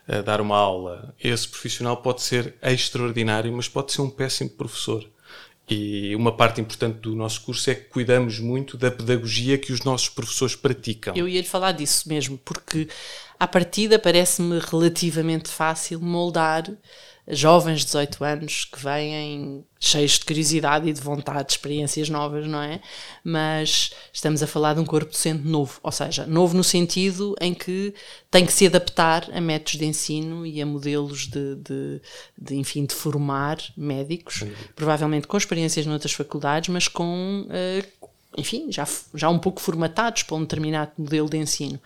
a 0.07 0.21
dar 0.21 0.41
uma 0.41 0.57
aula. 0.57 1.13
Esse 1.23 1.47
profissional 1.47 1.97
pode 1.97 2.23
ser 2.23 2.55
extraordinário, 2.59 3.53
mas 3.53 3.67
pode 3.67 3.91
ser 3.91 4.01
um 4.01 4.09
péssimo 4.09 4.49
professor. 4.49 5.07
E 5.69 6.13
uma 6.15 6.35
parte 6.35 6.59
importante 6.59 6.99
do 6.99 7.15
nosso 7.15 7.41
curso 7.41 7.69
é 7.69 7.75
que 7.75 7.85
cuidamos 7.85 8.37
muito 8.37 8.77
da 8.77 8.91
pedagogia 8.91 9.57
que 9.57 9.71
os 9.71 9.81
nossos 9.81 10.09
professores 10.09 10.55
praticam. 10.55 11.15
Eu 11.15 11.27
ia-lhe 11.27 11.47
falar 11.47 11.71
disso 11.71 12.09
mesmo, 12.09 12.37
porque 12.37 12.87
à 13.39 13.47
partida 13.47 13.97
parece-me 13.97 14.59
relativamente 14.59 15.49
fácil 15.49 16.01
moldar 16.01 16.69
jovens 17.27 17.79
de 17.79 17.85
18 17.85 18.23
anos 18.23 18.65
que 18.65 18.83
vêm 18.83 19.63
cheios 19.79 20.19
de 20.19 20.25
curiosidade 20.25 20.89
e 20.89 20.93
de 20.93 20.99
vontade 20.99 21.47
de 21.47 21.53
experiências 21.53 22.09
novas, 22.09 22.47
não 22.47 22.61
é? 22.61 22.81
Mas 23.23 23.91
estamos 24.11 24.43
a 24.43 24.47
falar 24.47 24.73
de 24.73 24.81
um 24.81 24.85
corpo 24.85 25.11
docente 25.11 25.45
novo, 25.47 25.79
ou 25.81 25.91
seja, 25.91 26.25
novo 26.25 26.55
no 26.55 26.63
sentido 26.63 27.35
em 27.39 27.53
que 27.53 27.93
tem 28.29 28.45
que 28.45 28.51
se 28.51 28.65
adaptar 28.65 29.29
a 29.31 29.39
métodos 29.39 29.79
de 29.79 29.85
ensino 29.85 30.45
e 30.45 30.61
a 30.61 30.65
modelos 30.65 31.27
de, 31.27 31.55
de, 31.55 32.01
de 32.37 32.55
enfim, 32.55 32.85
de 32.85 32.93
formar 32.93 33.57
médicos, 33.75 34.43
provavelmente 34.75 35.27
com 35.27 35.37
experiências 35.37 35.85
noutras 35.85 36.13
faculdades, 36.13 36.69
mas 36.69 36.89
com, 36.89 37.47
uh, 37.47 38.09
enfim, 38.37 38.69
já, 38.69 38.87
já 39.13 39.29
um 39.29 39.39
pouco 39.39 39.61
formatados 39.61 40.23
para 40.23 40.35
um 40.35 40.41
determinado 40.41 40.91
modelo 40.97 41.29
de 41.29 41.37
ensino. 41.37 41.79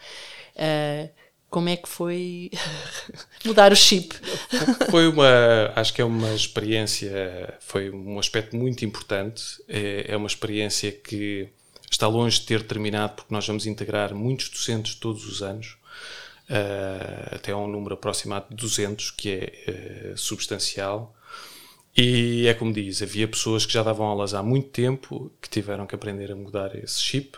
Uh, 0.56 1.17
como 1.50 1.70
é 1.70 1.78
que 1.78 1.88
foi 1.88 2.52
mudar 3.46 3.72
o 3.72 3.76
chip? 3.76 4.14
Foi 4.92 5.08
uma, 5.08 5.72
acho 5.76 5.94
que 5.94 6.02
é 6.02 6.06
uma 6.06 6.34
experiência, 6.34 7.54
foi 7.60 7.90
um 7.90 8.20
aspecto 8.20 8.56
muito 8.56 8.84
importante. 8.84 9.44
É, 9.68 10.06
é 10.10 10.18
uma 10.18 10.28
experiência 10.28 10.92
que 10.92 11.50
está 11.90 12.08
longe 12.08 12.42
de 12.42 12.46
ter 12.46 12.64
terminado, 12.64 13.16
porque 13.16 13.34
nós 13.34 13.48
vamos 13.48 13.66
integrar 13.66 14.14
muitos 14.14 14.50
docentes 14.50 14.96
todos 14.96 15.26
os 15.26 15.42
anos, 15.42 15.78
uh, 16.50 17.36
até 17.36 17.56
um 17.56 17.68
número 17.68 17.94
aproximado 17.96 18.48
de 18.50 18.56
200, 18.56 19.12
que 19.12 19.30
é 19.30 20.12
uh, 20.12 20.18
substancial. 20.18 21.16
E 21.96 22.46
é 22.46 22.54
como 22.54 22.72
diz, 22.74 23.02
havia 23.02 23.28
pessoas 23.28 23.66
que 23.66 23.74
já 23.74 23.82
davam 23.82 24.06
aulas 24.06 24.34
há 24.34 24.44
muito 24.44 24.70
tempo, 24.70 25.32
que 25.42 25.50
tiveram 25.50 25.88
que 25.88 25.96
aprender 25.96 26.32
a 26.32 26.36
mudar 26.36 26.76
esse 26.76 27.02
chip 27.02 27.38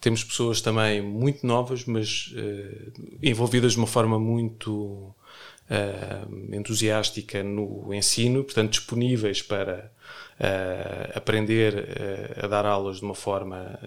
temos 0.00 0.22
pessoas 0.22 0.60
também 0.60 1.02
muito 1.02 1.46
novas, 1.46 1.84
mas 1.84 2.32
uh, 2.34 2.92
envolvidas 3.22 3.72
de 3.72 3.78
uma 3.78 3.86
forma 3.86 4.18
muito 4.18 4.72
uh, 4.72 6.54
entusiástica 6.54 7.42
no 7.42 7.92
ensino, 7.92 8.44
portanto, 8.44 8.70
disponíveis 8.70 9.42
para 9.42 9.90
uh, 10.40 11.18
aprender 11.18 12.34
a 12.42 12.46
dar 12.46 12.64
aulas 12.64 12.98
de 12.98 13.04
uma 13.04 13.14
forma 13.14 13.78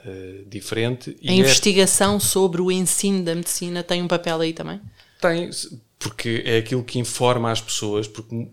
diferente. 0.48 1.18
A 1.26 1.32
é 1.32 1.36
investigação 1.36 2.18
é... 2.18 2.20
sobre 2.20 2.62
o 2.62 2.72
ensino 2.72 3.24
da 3.24 3.34
medicina 3.34 3.84
tem 3.84 4.02
um 4.02 4.08
papel 4.08 4.42
aí 4.42 4.54
também? 4.54 4.82
Tem, 5.20 5.50
porque 5.98 6.42
é 6.46 6.58
aquilo 6.58 6.84
que 6.84 7.00
informa 7.00 7.52
as 7.52 7.62
pessoas, 7.62 8.08
porque 8.08 8.48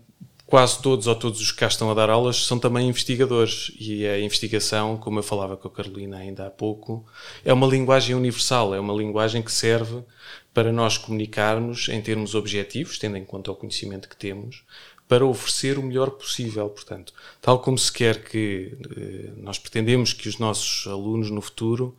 quase 0.49 0.81
todos 0.81 1.05
ou 1.05 1.15
todos 1.15 1.39
os 1.39 1.51
que 1.51 1.59
cá 1.59 1.67
estão 1.67 1.91
a 1.91 1.93
dar 1.93 2.09
aulas 2.09 2.47
são 2.47 2.57
também 2.57 2.89
investigadores 2.89 3.71
e 3.79 4.03
a 4.07 4.19
investigação, 4.19 4.97
como 4.97 5.19
eu 5.19 5.23
falava 5.23 5.55
com 5.55 5.67
a 5.67 5.71
Carolina 5.71 6.17
ainda 6.17 6.47
há 6.47 6.49
pouco, 6.49 7.05
é 7.45 7.53
uma 7.53 7.67
linguagem 7.67 8.15
universal, 8.15 8.73
é 8.73 8.79
uma 8.79 8.93
linguagem 8.93 9.43
que 9.43 9.51
serve 9.51 10.03
para 10.51 10.71
nós 10.71 10.97
comunicarmos 10.97 11.87
em 11.89 12.01
termos 12.01 12.33
objetivos, 12.33 12.97
tendo 12.97 13.15
em 13.15 13.23
conta 13.23 13.51
o 13.51 13.55
conhecimento 13.55 14.09
que 14.09 14.17
temos, 14.17 14.63
para 15.07 15.23
oferecer 15.23 15.77
o 15.77 15.83
melhor 15.83 16.09
possível. 16.11 16.67
Portanto, 16.67 17.13
tal 17.39 17.59
como 17.59 17.77
se 17.77 17.93
quer 17.93 18.23
que 18.23 18.75
eh, 18.97 19.31
nós 19.37 19.59
pretendemos 19.59 20.13
que 20.13 20.27
os 20.27 20.39
nossos 20.39 20.87
alunos 20.87 21.29
no 21.29 21.41
futuro 21.41 21.95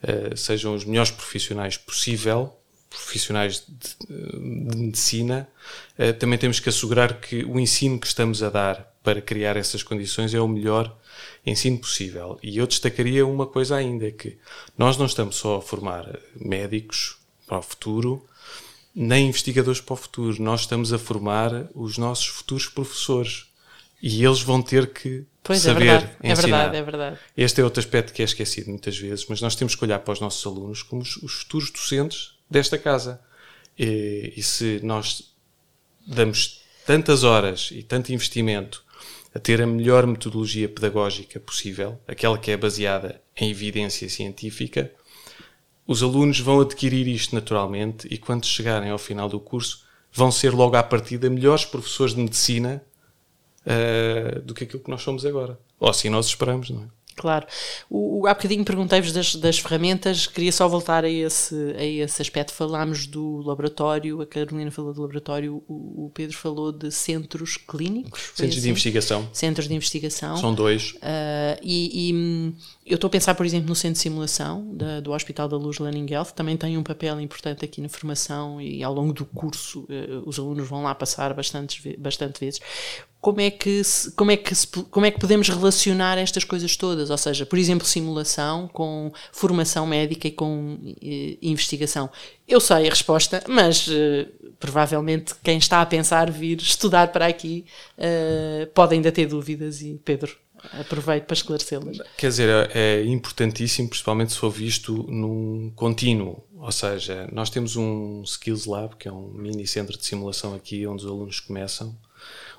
eh, 0.00 0.36
sejam 0.36 0.72
os 0.72 0.84
melhores 0.84 1.10
profissionais 1.10 1.76
possível, 1.76 2.56
profissionais 2.90 3.64
de, 3.66 4.06
de 4.08 4.76
medicina, 4.76 5.48
eh, 5.96 6.12
também 6.12 6.38
temos 6.38 6.60
que 6.60 6.68
assegurar 6.68 7.20
que 7.20 7.44
o 7.44 7.58
ensino 7.60 7.98
que 7.98 8.06
estamos 8.06 8.42
a 8.42 8.50
dar 8.50 8.94
para 9.02 9.20
criar 9.20 9.56
essas 9.56 9.82
condições 9.82 10.34
é 10.34 10.40
o 10.40 10.48
melhor 10.48 10.96
ensino 11.44 11.78
possível. 11.78 12.38
E 12.42 12.58
eu 12.58 12.66
destacaria 12.66 13.26
uma 13.26 13.46
coisa 13.46 13.76
ainda, 13.76 14.06
é 14.06 14.10
que 14.10 14.38
nós 14.76 14.96
não 14.96 15.06
estamos 15.06 15.36
só 15.36 15.56
a 15.56 15.62
formar 15.62 16.18
médicos 16.38 17.18
para 17.46 17.58
o 17.58 17.62
futuro, 17.62 18.24
nem 18.94 19.28
investigadores 19.28 19.80
para 19.80 19.94
o 19.94 19.96
futuro. 19.96 20.42
Nós 20.42 20.60
estamos 20.60 20.92
a 20.92 20.98
formar 20.98 21.68
os 21.74 21.96
nossos 21.96 22.26
futuros 22.26 22.66
professores. 22.66 23.46
E 24.00 24.24
eles 24.24 24.40
vão 24.40 24.62
ter 24.62 24.92
que 24.92 25.24
pois, 25.42 25.58
é 25.58 25.72
saber 25.72 25.86
é 25.86 25.98
verdade, 25.98 26.16
ensinar. 26.22 26.30
É 26.30 26.52
verdade, 26.52 26.76
é 26.76 26.82
verdade. 26.82 27.18
Este 27.36 27.60
é 27.60 27.64
outro 27.64 27.80
aspecto 27.80 28.12
que 28.12 28.22
é 28.22 28.24
esquecido 28.24 28.70
muitas 28.70 28.96
vezes, 28.96 29.26
mas 29.28 29.40
nós 29.40 29.56
temos 29.56 29.74
que 29.74 29.82
olhar 29.82 29.98
para 29.98 30.12
os 30.12 30.20
nossos 30.20 30.44
alunos 30.46 30.82
como 30.82 31.02
os, 31.02 31.16
os 31.16 31.32
futuros 31.40 31.70
docentes 31.70 32.37
desta 32.50 32.78
casa. 32.78 33.20
E, 33.78 34.32
e 34.36 34.42
se 34.42 34.80
nós 34.82 35.34
damos 36.06 36.62
tantas 36.86 37.22
horas 37.22 37.70
e 37.72 37.82
tanto 37.82 38.12
investimento 38.12 38.84
a 39.34 39.38
ter 39.38 39.60
a 39.60 39.66
melhor 39.66 40.06
metodologia 40.06 40.68
pedagógica 40.68 41.38
possível, 41.38 42.00
aquela 42.08 42.38
que 42.38 42.50
é 42.50 42.56
baseada 42.56 43.20
em 43.36 43.50
evidência 43.50 44.08
científica, 44.08 44.92
os 45.86 46.02
alunos 46.02 46.40
vão 46.40 46.60
adquirir 46.60 47.06
isto 47.06 47.34
naturalmente 47.34 48.08
e 48.10 48.18
quando 48.18 48.46
chegarem 48.46 48.90
ao 48.90 48.98
final 48.98 49.28
do 49.28 49.38
curso 49.38 49.86
vão 50.12 50.30
ser 50.30 50.52
logo 50.52 50.76
à 50.76 50.82
partida 50.82 51.30
melhores 51.30 51.64
professores 51.64 52.14
de 52.14 52.20
medicina 52.20 52.82
uh, 53.64 54.40
do 54.42 54.54
que 54.54 54.64
aquilo 54.64 54.82
que 54.82 54.90
nós 54.90 55.02
somos 55.02 55.24
agora. 55.24 55.58
Ou 55.78 55.88
assim 55.88 56.08
nós 56.08 56.26
esperamos, 56.26 56.70
não 56.70 56.84
é? 56.84 56.97
Claro. 57.18 57.46
O, 57.90 58.20
o, 58.20 58.26
há 58.26 58.34
bocadinho 58.34 58.64
perguntei-vos 58.64 59.12
das, 59.12 59.34
das, 59.34 59.58
ferramentas, 59.58 60.26
queria 60.26 60.52
só 60.52 60.68
voltar 60.68 61.04
a 61.04 61.10
esse, 61.10 61.54
a 61.76 61.84
esse 61.84 62.22
aspecto. 62.22 62.52
Falámos 62.52 63.06
do 63.06 63.38
laboratório, 63.38 64.20
a 64.20 64.26
Carolina 64.26 64.70
falou 64.70 64.94
do 64.94 65.02
laboratório, 65.02 65.62
o, 65.68 66.06
o 66.06 66.10
Pedro 66.14 66.36
falou 66.36 66.72
de 66.72 66.90
centros 66.90 67.56
clínicos. 67.56 68.32
Centros 68.34 68.56
assim? 68.56 68.60
de 68.62 68.70
investigação. 68.70 69.28
Centros 69.32 69.68
de 69.68 69.74
investigação. 69.74 70.36
São 70.36 70.54
dois. 70.54 70.92
Uh, 70.92 71.58
e, 71.62 72.10
e, 72.10 72.54
eu 72.86 72.94
estou 72.94 73.08
a 73.08 73.10
pensar, 73.10 73.34
por 73.34 73.44
exemplo, 73.44 73.68
no 73.68 73.74
centro 73.74 73.94
de 73.94 74.00
simulação 74.00 74.74
da, 74.74 75.00
do 75.00 75.12
Hospital 75.12 75.48
da 75.48 75.56
Luz 75.56 75.78
Learning 75.78 76.06
Health, 76.10 76.32
também 76.34 76.56
tem 76.56 76.78
um 76.78 76.82
papel 76.82 77.20
importante 77.20 77.64
aqui 77.64 77.80
na 77.80 77.88
formação 77.88 78.60
e 78.60 78.82
ao 78.82 78.94
longo 78.94 79.12
do 79.12 79.24
curso 79.24 79.80
uh, 79.80 80.22
os 80.24 80.38
alunos 80.38 80.68
vão 80.68 80.82
lá 80.82 80.94
passar 80.94 81.34
bastante, 81.34 81.96
bastante 81.98 82.40
vezes 82.40 82.60
como 83.20 83.40
é 83.40 83.50
que 83.50 83.82
como 84.14 84.30
é 84.30 84.36
que 84.36 84.54
como 84.90 85.06
é 85.06 85.10
que 85.10 85.18
podemos 85.18 85.48
relacionar 85.48 86.18
estas 86.18 86.44
coisas 86.44 86.76
todas? 86.76 87.10
Ou 87.10 87.18
seja 87.18 87.44
por 87.44 87.58
exemplo 87.58 87.86
simulação 87.86 88.68
com 88.68 89.12
formação 89.32 89.86
médica 89.86 90.28
e 90.28 90.30
com 90.30 90.78
eh, 91.02 91.36
investigação. 91.42 92.08
Eu 92.46 92.60
sei 92.60 92.86
a 92.86 92.90
resposta 92.90 93.42
mas 93.48 93.88
eh, 93.90 94.28
provavelmente 94.60 95.34
quem 95.42 95.58
está 95.58 95.82
a 95.82 95.86
pensar 95.86 96.30
vir 96.30 96.58
estudar 96.58 97.08
para 97.08 97.26
aqui 97.26 97.64
eh, 97.96 98.68
pode 98.72 98.94
ainda 98.94 99.10
ter 99.10 99.26
dúvidas 99.26 99.82
e 99.82 100.00
Pedro 100.04 100.36
aproveito 100.72 101.24
para 101.24 101.34
esclarecê-las. 101.34 101.98
Quer 102.16 102.28
dizer 102.28 102.70
é 102.72 103.04
importantíssimo 103.04 103.88
principalmente 103.88 104.32
se 104.32 104.38
for 104.38 104.50
visto 104.50 105.04
num 105.08 105.72
contínuo. 105.74 106.44
Ou 106.56 106.70
seja 106.70 107.28
nós 107.32 107.50
temos 107.50 107.74
um 107.74 108.22
skills 108.22 108.66
lab 108.66 108.94
que 108.94 109.08
é 109.08 109.12
um 109.12 109.28
mini 109.32 109.66
centro 109.66 109.98
de 109.98 110.06
simulação 110.06 110.54
aqui 110.54 110.86
onde 110.86 111.04
os 111.04 111.10
alunos 111.10 111.40
começam 111.40 111.96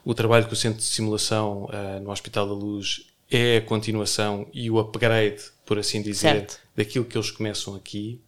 o 0.03 0.13
trabalho 0.13 0.47
que 0.47 0.53
o 0.53 0.55
Centro 0.55 0.79
de 0.79 0.85
Simulação 0.85 1.65
uh, 1.65 1.99
no 2.01 2.11
Hospital 2.11 2.47
da 2.47 2.53
Luz 2.53 3.05
é 3.29 3.57
a 3.57 3.61
continuação 3.61 4.47
e 4.53 4.71
o 4.71 4.79
upgrade, 4.79 5.41
por 5.65 5.77
assim 5.77 6.01
dizer, 6.01 6.47
certo. 6.47 6.59
daquilo 6.75 7.05
que 7.05 7.17
eles 7.17 7.29
começam 7.29 7.75
aqui. 7.75 8.19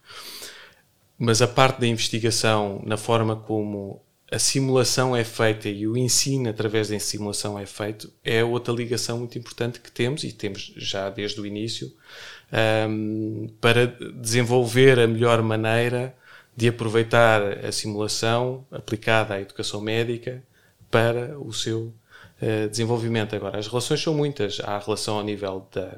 Mas 1.17 1.41
a 1.41 1.47
parte 1.47 1.79
da 1.79 1.87
investigação, 1.87 2.81
na 2.85 2.97
forma 2.97 3.35
como 3.35 4.01
a 4.31 4.39
simulação 4.39 5.15
é 5.15 5.23
feita 5.23 5.67
e 5.67 5.85
o 5.85 5.97
ensino 5.97 6.49
através 6.49 6.89
da 6.89 6.99
simulação 6.99 7.59
é 7.59 7.65
feito, 7.65 8.11
é 8.23 8.43
outra 8.43 8.73
ligação 8.73 9.19
muito 9.19 9.37
importante 9.37 9.79
que 9.79 9.91
temos 9.91 10.23
e 10.23 10.31
temos 10.31 10.73
já 10.77 11.09
desde 11.09 11.41
o 11.41 11.45
início 11.45 11.87
um, 11.87 13.43
ehm, 13.43 13.47
para 13.59 13.87
desenvolver 13.87 14.99
a 14.99 15.07
melhor 15.07 15.41
maneira 15.41 16.15
de 16.55 16.67
aproveitar 16.67 17.41
a 17.65 17.71
simulação 17.71 18.65
aplicada 18.71 19.33
à 19.33 19.41
educação 19.41 19.81
médica 19.81 20.43
para 20.91 21.39
o 21.39 21.51
seu 21.53 21.93
uh, 22.41 22.69
desenvolvimento. 22.69 23.35
Agora, 23.35 23.57
as 23.57 23.67
relações 23.67 24.01
são 24.01 24.13
muitas. 24.13 24.59
Há 24.59 24.75
a 24.75 24.79
relação 24.79 25.17
ao 25.17 25.23
nível 25.23 25.67
da 25.73 25.97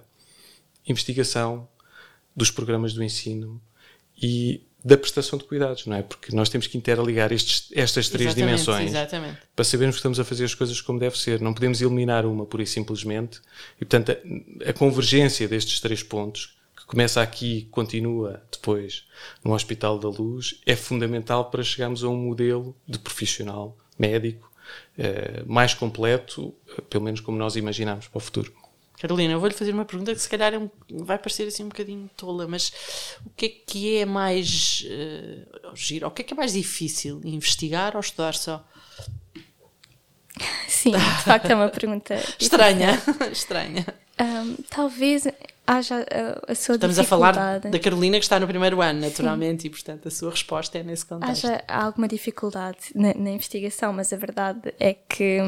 investigação, 0.88 1.68
dos 2.36 2.52
programas 2.52 2.94
do 2.94 3.04
ensino 3.04 3.62
e 4.22 4.66
da 4.84 4.98
prestação 4.98 5.40
de 5.40 5.46
cuidados, 5.46 5.86
não 5.86 5.96
é? 5.96 6.02
Porque 6.02 6.36
nós 6.36 6.50
temos 6.50 6.68
que 6.68 6.78
interligar 6.78 7.32
estes, 7.32 7.70
estas 7.74 8.10
três 8.10 8.32
Exatamente, 8.32 8.58
dimensões 8.58 8.90
exatamente. 8.90 9.38
para 9.56 9.64
sabermos 9.64 9.96
que 9.96 10.00
estamos 10.00 10.20
a 10.20 10.26
fazer 10.26 10.44
as 10.44 10.54
coisas 10.54 10.82
como 10.82 11.00
deve 11.00 11.18
ser. 11.18 11.40
Não 11.40 11.54
podemos 11.54 11.82
eliminar 11.82 12.26
uma 12.26 12.46
pura 12.46 12.64
e 12.64 12.68
simplesmente. 12.68 13.40
E, 13.80 13.86
portanto, 13.86 14.12
a, 14.12 14.70
a 14.70 14.74
convergência 14.74 15.48
destes 15.48 15.80
três 15.80 16.04
pontos, 16.04 16.58
que 16.76 16.86
começa 16.86 17.22
aqui 17.22 17.60
e 17.60 17.62
continua 17.64 18.44
depois 18.52 19.06
no 19.42 19.54
Hospital 19.54 19.98
da 19.98 20.10
Luz, 20.10 20.60
é 20.66 20.76
fundamental 20.76 21.50
para 21.50 21.64
chegarmos 21.64 22.04
a 22.04 22.10
um 22.10 22.18
modelo 22.18 22.76
de 22.86 23.00
profissional 23.00 23.78
médico 23.98 24.52
eh, 24.52 24.53
mais 25.46 25.74
completo, 25.74 26.54
eh, 26.78 26.82
pelo 26.90 27.04
menos 27.04 27.20
como 27.20 27.38
nós 27.38 27.56
imaginamos 27.56 28.08
para 28.08 28.18
o 28.18 28.22
futuro. 28.22 28.54
Carolina, 29.00 29.34
eu 29.34 29.40
vou-lhe 29.40 29.56
fazer 29.56 29.74
uma 29.74 29.84
pergunta 29.84 30.14
que 30.14 30.22
se 30.22 30.30
calhar 30.30 30.54
é 30.54 30.58
um, 30.58 30.70
vai 30.90 31.18
parecer 31.18 31.48
assim 31.48 31.64
um 31.64 31.70
bocadinho 31.70 32.10
tola, 32.16 32.48
mas 32.48 32.72
o 33.26 33.30
que 33.36 33.46
é 33.46 33.50
que 33.50 33.98
é 33.98 34.06
mais 34.06 34.86
uh, 34.86 35.76
giro? 35.76 36.08
O 36.08 36.12
que 36.12 36.22
é 36.22 36.26
que 36.26 36.34
é 36.34 36.38
mais 36.38 36.54
difícil? 36.54 37.20
Investigar 37.24 37.96
ou 37.96 38.00
estudar 38.00 38.34
só? 38.34 38.66
Sim, 40.68 40.92
de 40.92 41.24
facto 41.24 41.50
é 41.50 41.56
uma 41.56 41.70
pergunta 41.70 42.16
estranha. 42.40 43.02
estranha. 43.32 43.86
Um, 44.20 44.56
talvez 44.70 45.26
haja 45.66 46.06
a, 46.10 46.52
a 46.52 46.56
sua 46.56 46.76
Estamos 46.76 47.00
a 47.00 47.04
falar 47.04 47.60
da 47.60 47.80
Carolina 47.80 48.18
que 48.18 48.26
está 48.26 48.40
no 48.40 48.48
primeiro 48.48 48.82
ano, 48.82 49.02
naturalmente, 49.02 49.64
Sim. 49.64 49.68
e 49.68 49.72
portanto 49.72 50.08
a 50.08 50.12
sua 50.12 50.32
resposta 50.32 50.78
é 50.78 50.84
nesse 50.84 51.06
contexto. 51.06 51.46
Haja 51.46 51.64
alguma 51.68 52.08
dificuldade 52.08 52.92
na, 52.94 53.14
na 53.14 53.32
investigação, 53.32 53.94
mas 53.94 54.12
a 54.12 54.18
verdade 54.18 54.74
é 54.80 54.94
que 54.94 55.40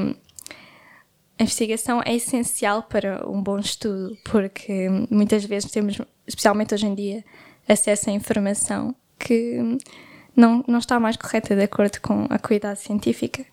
a 1.37 1.43
investigação 1.43 2.01
é 2.05 2.15
essencial 2.15 2.83
para 2.83 3.27
um 3.29 3.41
bom 3.41 3.59
estudo, 3.59 4.17
porque 4.23 4.87
muitas 5.09 5.43
vezes 5.43 5.69
temos, 5.69 5.99
especialmente 6.25 6.73
hoje 6.73 6.85
em 6.85 6.95
dia, 6.95 7.23
acesso 7.67 8.09
a 8.09 8.13
informação 8.13 8.95
que 9.19 9.77
não, 10.35 10.63
não 10.67 10.79
está 10.79 10.99
mais 10.99 11.17
correta 11.17 11.55
de 11.55 11.63
acordo 11.63 11.99
com 11.99 12.25
a 12.29 12.39
qualidade 12.39 12.79
científica 12.79 13.45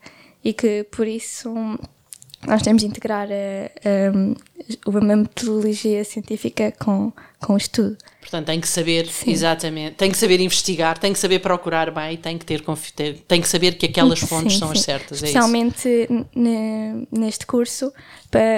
e 0.44 0.52
que 0.52 0.84
por 0.84 1.06
isso 1.06 1.52
nós 2.46 2.62
temos 2.62 2.82
de 2.82 2.88
integrar 2.88 3.28
a, 3.30 4.88
a, 4.88 5.12
a 5.12 5.16
metodologia 5.16 6.04
científica 6.04 6.72
com, 6.72 7.12
com 7.40 7.54
o 7.54 7.56
estudo. 7.56 7.96
Portanto, 8.20 8.46
tem 8.46 8.60
que 8.60 8.68
saber 8.68 9.06
Sim. 9.06 9.30
exatamente, 9.30 9.96
tem 9.96 10.10
que 10.10 10.16
saber 10.16 10.40
investigar, 10.40 10.98
tem 10.98 11.12
que 11.12 11.18
saber 11.18 11.38
procurar 11.40 11.90
bem, 11.90 12.16
tem 12.16 12.38
que 12.38 12.44
ter, 12.44 12.62
tem 13.26 13.40
que 13.40 13.48
saber 13.48 13.76
que 13.76 13.86
aquelas 13.86 14.20
fontes 14.20 14.54
sim, 14.54 14.58
são 14.58 14.68
sim. 14.68 14.74
as 14.74 14.80
certas. 14.80 15.18
Especialmente 15.18 15.88
é 15.88 16.08
neste 17.10 17.46
curso, 17.46 17.92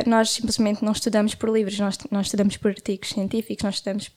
nós 0.07 0.31
simplesmente 0.31 0.85
não 0.85 0.92
estudamos 0.92 1.35
por 1.35 1.51
livros, 1.51 1.79
nós, 1.79 1.99
nós 2.11 2.27
estudamos 2.27 2.57
por 2.57 2.70
artigos 2.70 3.09
científicos, 3.11 3.64
nós 3.64 3.75
estudamos, 3.77 4.11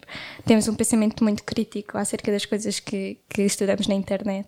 temos 0.46 0.68
um 0.68 0.76
pensamento 0.76 1.24
muito 1.24 1.44
crítico 1.44 1.98
acerca 1.98 2.32
das 2.32 2.46
coisas 2.46 2.80
que, 2.80 3.18
que 3.30 3.42
estudamos 3.44 3.88
na 3.88 3.96
internet. 3.96 4.48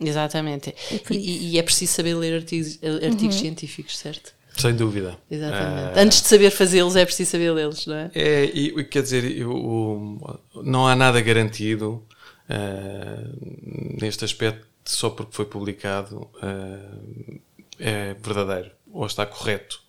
Exatamente. 0.00 0.74
E, 1.10 1.52
e, 1.52 1.58
é 1.58 1.62
preciso 1.62 1.94
saber 1.94 2.14
ler 2.14 2.34
artigos, 2.34 2.78
artigos 2.82 3.36
uhum. 3.36 3.42
científicos, 3.42 3.96
certo? 3.96 4.35
Sem 4.56 4.74
dúvida. 4.74 5.18
Exatamente. 5.30 5.96
Uh, 5.96 6.00
Antes 6.00 6.22
de 6.22 6.28
saber 6.28 6.50
fazê-los, 6.50 6.96
é 6.96 7.04
preciso 7.04 7.30
saber 7.30 7.50
lê-los, 7.52 7.86
não 7.86 7.94
é? 7.94 8.10
É, 8.14 8.44
e 8.44 8.84
quer 8.84 9.02
dizer, 9.02 9.24
eu, 9.38 10.40
não 10.62 10.86
há 10.86 10.96
nada 10.96 11.20
garantido 11.20 12.02
uh, 12.48 14.00
neste 14.00 14.24
aspecto 14.24 14.66
só 14.84 15.10
porque 15.10 15.34
foi 15.34 15.44
publicado 15.44 16.30
uh, 16.42 17.40
é 17.78 18.14
verdadeiro 18.14 18.70
ou 18.90 19.06
está 19.06 19.26
correto. 19.26 19.80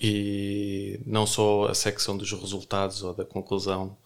E 0.00 0.98
não 1.04 1.26
só 1.26 1.66
a 1.66 1.74
secção 1.74 2.16
dos 2.16 2.32
resultados 2.32 3.02
ou 3.02 3.12
da 3.12 3.24
conclusão 3.24 3.96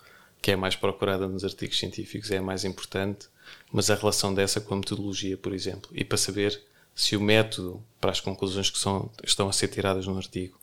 que 0.43 0.51
é 0.51 0.57
mais 0.57 0.75
procurada 0.75 1.27
nos 1.29 1.45
artigos 1.45 1.79
científicos 1.79 2.31
é 2.31 2.39
a 2.39 2.43
mais 2.43 2.65
importante, 2.65 3.29
mas 3.73 3.89
a 3.91 3.95
relação 3.95 4.35
dessa 4.35 4.61
com 4.61 4.75
a 4.75 4.77
metodologia, 4.77 5.37
por 5.37 5.55
exemplo. 5.55 5.91
E 5.95 6.05
para 6.05 6.19
saber 6.19 6.61
se 6.95 7.17
o 7.17 7.21
método 7.21 7.83
para 8.01 8.11
as 8.11 8.21
conclusões 8.21 8.71
que 8.71 8.79
são, 8.79 9.11
estão 9.25 9.49
a 9.49 9.53
ser 9.53 9.69
tiradas 9.69 10.07
no 10.07 10.17
artigo 10.17 10.59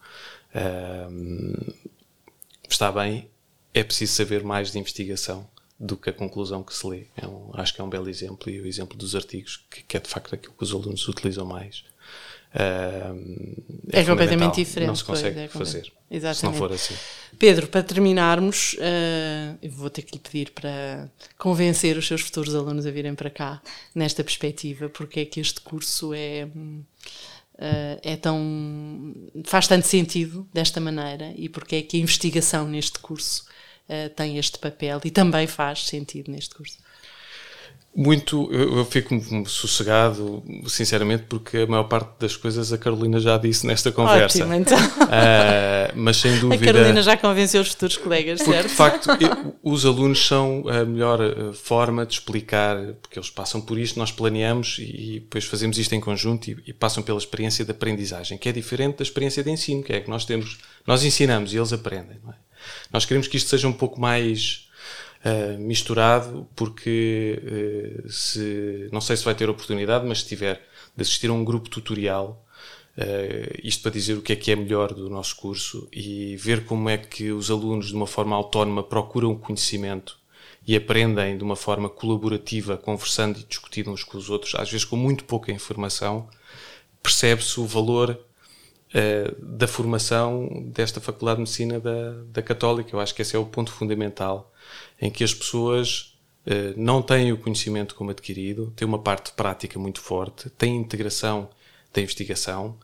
está 2.70 2.92
bem, 2.92 3.30
é 3.74 3.84
preciso 3.84 4.14
saber 4.14 4.44
mais 4.44 4.72
de 4.72 4.80
investigação 4.80 5.50
do 5.80 5.98
que 5.98 6.10
a 6.10 6.14
conclusão 6.14 6.64
que 6.64 6.76
se 6.76 6.86
lê. 6.86 7.06
É 7.16 7.28
um, 7.28 7.50
acho 7.54 7.74
que 7.74 7.82
é 7.82 7.84
um 7.84 7.90
belo 7.90 8.10
exemplo 8.10 8.50
e 8.50 8.62
o 8.62 8.68
exemplo 8.68 8.98
dos 8.98 9.16
artigos, 9.16 9.66
que, 9.70 9.84
que, 9.84 9.98
é 9.98 10.00
de 10.00 10.10
facto 10.10 10.36
aquilo 10.36 10.54
que 10.54 10.64
os 10.64 10.74
alunos 10.74 11.08
utilizam 11.08 11.46
mais. 11.46 11.84
Uh, 12.54 13.56
é, 13.92 14.02
é 14.02 14.06
completamente 14.06 14.56
diferente. 14.56 14.88
Não 14.88 14.96
se 14.96 15.04
consegue 15.04 15.40
é 15.40 15.48
fazer. 15.48 15.92
Exatamente. 16.10 16.38
Se 16.38 16.46
não 16.46 16.54
for 16.54 16.72
assim. 16.72 16.96
Pedro, 17.40 17.68
para 17.68 17.82
terminarmos, 17.82 18.74
uh, 18.74 19.58
eu 19.62 19.72
vou 19.72 19.90
ter 19.90 20.02
que 20.02 20.14
lhe 20.14 20.20
pedir 20.20 20.52
para 20.52 21.10
convencer 21.38 21.98
os 21.98 22.06
seus 22.06 22.22
futuros 22.22 22.54
alunos 22.54 22.86
a 22.86 22.92
virem 22.92 23.16
para 23.16 23.30
cá 23.30 23.62
nesta 23.96 24.24
perspectiva, 24.24 24.90
porque 24.90 25.22
é 25.22 25.26
que 25.26 25.40
este 25.40 25.62
curso 25.62 26.14
é. 26.14 26.48
Uh, 27.56 28.00
é 28.02 28.16
tão 28.16 29.14
faz 29.46 29.68
tanto 29.68 29.86
sentido 29.86 30.50
desta 30.52 30.80
maneira 30.80 31.32
e 31.36 31.48
porque 31.48 31.76
é 31.76 31.82
que 31.84 31.96
a 31.96 32.00
investigação 32.00 32.68
neste 32.68 32.98
curso 32.98 33.46
uh, 33.88 34.10
tem 34.16 34.40
este 34.40 34.58
papel 34.58 35.00
e 35.06 35.12
também 35.12 35.46
faz 35.46 35.86
sentido 35.86 36.32
neste 36.32 36.56
curso 36.56 36.80
muito, 37.94 38.48
eu, 38.54 38.78
eu, 38.78 38.86
fico 38.86 39.14
sossegado, 39.50 40.42
sinceramente, 40.66 41.24
porque 41.28 41.58
a 41.58 41.68
maior 41.68 41.84
parte 41.84 42.10
das 42.20 42.38
coisas 42.38 42.72
a 42.72 42.78
Carolina 42.78 43.20
já 43.20 43.38
disse 43.38 43.68
nesta 43.68 43.92
conversa. 43.92 44.40
Ótimo, 44.40 44.54
então. 44.54 44.78
Uh, 44.78 45.92
mas 45.96 46.16
sem 46.16 46.40
dúvida. 46.40 46.64
A 46.64 46.74
Carolina 46.74 47.02
já 47.02 47.18
convenceu 47.18 47.62
os 47.62 47.68
futuros 47.68 47.98
colegas, 47.98 48.40
porque, 48.42 48.54
certo? 48.54 48.70
De 48.70 48.76
facto, 48.76 49.10
eu, 49.20 49.56
os 49.62 49.86
alunos 49.86 50.26
são 50.26 50.64
a 50.70 50.86
melhor 50.86 51.20
eh, 51.22 51.54
forma 51.54 52.06
de 52.06 52.14
explicar, 52.14 52.78
porque 53.02 53.20
eles 53.20 53.30
passam 53.30 53.60
por 53.60 53.78
isto, 53.78 54.00
nós 54.00 54.12
planeamos 54.12 54.78
e 54.80 55.20
depois 55.20 55.44
fazemos 55.44 55.78
isto 55.78 55.94
em 55.94 56.00
conjunto 56.00 56.50
e, 56.50 56.58
e 56.68 56.74
passam 56.74 57.04
pela 57.04 57.18
experiência 57.18 57.66
de 57.66 57.72
aprendizagem, 57.72 58.38
que 58.38 58.48
é 58.48 58.54
diferente 58.54 58.98
da 58.98 59.04
experiência 59.04 59.44
de 59.44 59.52
ensino, 59.52 59.84
que 59.84 59.92
é 59.92 60.00
que 60.00 60.10
nós 60.10 60.24
temos, 60.24 60.60
nós 60.88 61.04
ensinamos 61.04 61.54
e 61.54 61.58
eles 61.58 61.74
aprendem. 61.74 62.18
É? 62.30 62.34
Nós 62.94 63.04
queremos 63.04 63.28
que 63.28 63.36
isto 63.36 63.50
seja 63.50 63.68
um 63.68 63.74
pouco 63.74 64.00
mais 64.00 64.71
uh, 65.26 65.60
misturado, 65.60 66.48
porque 66.56 67.42
uh, 68.06 68.10
se, 68.10 68.90
não 68.92 69.02
sei 69.02 69.18
se 69.18 69.26
vai 69.26 69.36
ter 69.36 69.50
oportunidade, 69.50 70.06
mas 70.06 70.22
se 70.22 70.28
tiver 70.28 70.62
de 70.96 71.02
assistir 71.02 71.30
a 71.30 71.34
um 71.34 71.44
grupo 71.44 71.70
tutorial, 71.70 72.46
uh, 72.98 73.60
isto 73.64 73.82
para 73.82 73.92
dizer 73.92 74.18
o 74.18 74.22
que 74.22 74.34
é 74.34 74.36
que 74.36 74.52
é 74.52 74.56
melhor 74.56 74.94
do 74.94 75.10
nosso 75.10 75.36
curso 75.36 75.88
e 75.92 76.36
ver 76.38 76.66
como 76.66 76.90
é 76.90 76.98
que 76.98 77.32
os 77.32 77.50
alunos, 77.50 77.88
de 77.88 77.96
uma 77.96 78.08
forma 78.08 78.36
autónoma, 78.36 78.84
procuram 78.84 79.36
conhecimento 79.36 80.20
e 80.68 80.76
aprendem 80.76 81.38
de 81.38 81.44
uma 81.44 81.56
forma 81.56 81.90
colaborativa, 81.90 82.78
conversando 82.78 83.40
e 83.40 83.44
discutindo 83.44 83.92
uns 83.92 84.04
com 84.04 84.18
os 84.18 84.30
outros, 84.30 84.54
às 84.56 84.70
vezes 84.70 84.86
com 84.86 84.96
muito 84.96 85.24
pouca 85.24 85.52
informação, 85.52 86.30
percebe-se 87.02 87.60
o 87.60 87.66
valor 87.66 88.20
uh, 88.94 89.46
da 89.46 89.68
formação 89.68 90.48
desta 90.74 91.00
Faculdade 91.00 91.38
de 91.38 91.42
Medicina 91.42 91.80
da, 91.80 92.14
da 92.32 92.42
Católica. 92.42 92.96
Eu 92.96 93.00
acho 93.00 93.14
que 93.16 93.22
esse 93.22 93.36
é 93.36 93.40
o 93.40 93.46
ponto 93.46 93.72
fundamental 93.72 94.52
em 95.02 95.10
que 95.10 95.24
as 95.24 95.34
pessoas 95.34 96.18
uh, 96.46 96.74
não 96.76 97.02
têm 97.02 97.32
o 97.32 97.38
conhecimento 97.38 97.96
como 97.96 98.12
adquirido, 98.12 98.72
têm 98.76 98.88
uma 98.88 99.00
parte 99.00 99.32
prática 99.34 99.80
muito 99.80 100.00
forte, 100.02 100.50
têm 100.52 100.76
integração 100.76 101.50
da 101.94 102.02
investigação, 102.02 102.78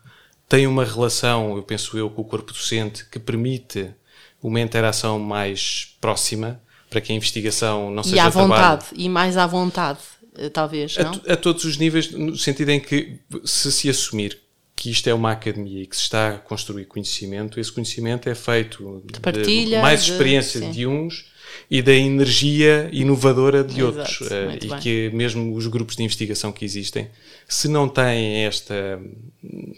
têm 0.49 0.67
uma 0.67 0.83
relação, 0.83 1.55
eu 1.55 1.63
penso 1.63 1.97
eu, 1.97 2.09
com 2.09 2.21
o 2.21 2.25
corpo 2.25 2.51
docente 2.51 3.05
que 3.05 3.19
permite 3.19 3.93
uma 4.41 4.59
interação 4.59 5.19
mais 5.19 5.97
próxima 5.99 6.61
para 6.89 7.01
que 7.01 7.11
a 7.11 7.15
investigação 7.15 7.91
não 7.91 8.01
e 8.01 8.05
seja 8.05 8.15
E 8.15 8.19
à 8.19 8.29
vontade, 8.29 8.85
trabalho. 8.85 9.05
e 9.05 9.09
mais 9.09 9.35
à 9.37 9.45
vontade, 9.45 9.99
eh, 10.37 10.49
talvez, 10.49 10.95
não? 10.97 11.11
A, 11.27 11.33
a 11.33 11.37
todos 11.37 11.65
os 11.65 11.77
níveis, 11.77 12.11
no 12.11 12.37
sentido 12.37 12.69
em 12.69 12.79
que 12.79 13.19
se 13.43 13.71
se 13.71 13.89
assumir 13.89 14.39
que 14.77 14.91
isto 14.91 15.09
é 15.09 15.13
uma 15.13 15.31
academia 15.31 15.81
e 15.81 15.87
que 15.87 15.95
se 15.95 16.03
está 16.03 16.35
a 16.35 16.37
construir 16.37 16.85
conhecimento, 16.85 17.59
esse 17.59 17.71
conhecimento 17.71 18.29
é 18.29 18.35
feito 18.35 19.01
de, 19.11 19.19
partilha, 19.19 19.77
de 19.77 19.81
mais 19.81 20.03
experiência 20.03 20.61
de, 20.61 20.71
de 20.71 20.87
uns 20.87 21.25
e 21.69 21.81
da 21.81 21.93
energia 21.93 22.87
inovadora 22.93 23.63
de 23.63 23.81
Exato, 23.81 23.97
outros. 23.97 24.19
Uh, 24.21 24.57
e 24.61 24.67
bem. 24.67 24.79
que 24.79 25.09
mesmo 25.13 25.55
os 25.55 25.65
grupos 25.65 25.95
de 25.95 26.03
investigação 26.03 26.51
que 26.51 26.63
existem, 26.63 27.09
se 27.49 27.67
não 27.67 27.89
têm 27.89 28.45
esta 28.45 29.01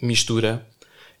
mistura, 0.02 0.66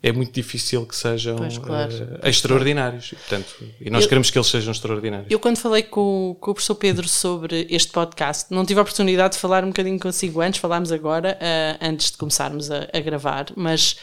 é 0.02 0.12
muito 0.12 0.32
difícil 0.32 0.86
que 0.86 0.96
sejam 0.96 1.36
pois, 1.36 1.58
claro. 1.58 1.92
uh, 1.92 2.28
extraordinários. 2.28 3.10
Portanto, 3.10 3.54
e 3.80 3.90
nós 3.90 4.04
eu, 4.04 4.08
queremos 4.08 4.30
que 4.30 4.38
eles 4.38 4.48
sejam 4.48 4.72
extraordinários. 4.72 5.30
Eu, 5.30 5.38
quando 5.38 5.58
falei 5.58 5.82
com, 5.82 6.36
com, 6.40 6.50
o 6.52 6.54
professor 6.54 6.74
Pedro 6.74 7.06
sobre 7.06 7.66
este 7.68 7.92
podcast, 7.92 8.46
não 8.50 8.64
tive 8.64 8.80
a 8.80 8.82
oportunidade 8.82 9.34
de 9.34 9.40
falar 9.40 9.62
um 9.62 9.68
bocadinho 9.68 9.98
consigo 10.00 10.40
antes, 10.40 10.58
falámos 10.58 10.90
agora, 10.90 11.38
uh, 11.40 11.84
antes 11.84 12.10
de 12.12 12.16
começarmos 12.16 12.70
a, 12.70 12.88
a 12.92 13.00
gravar, 13.00 13.46
mas 13.54 13.96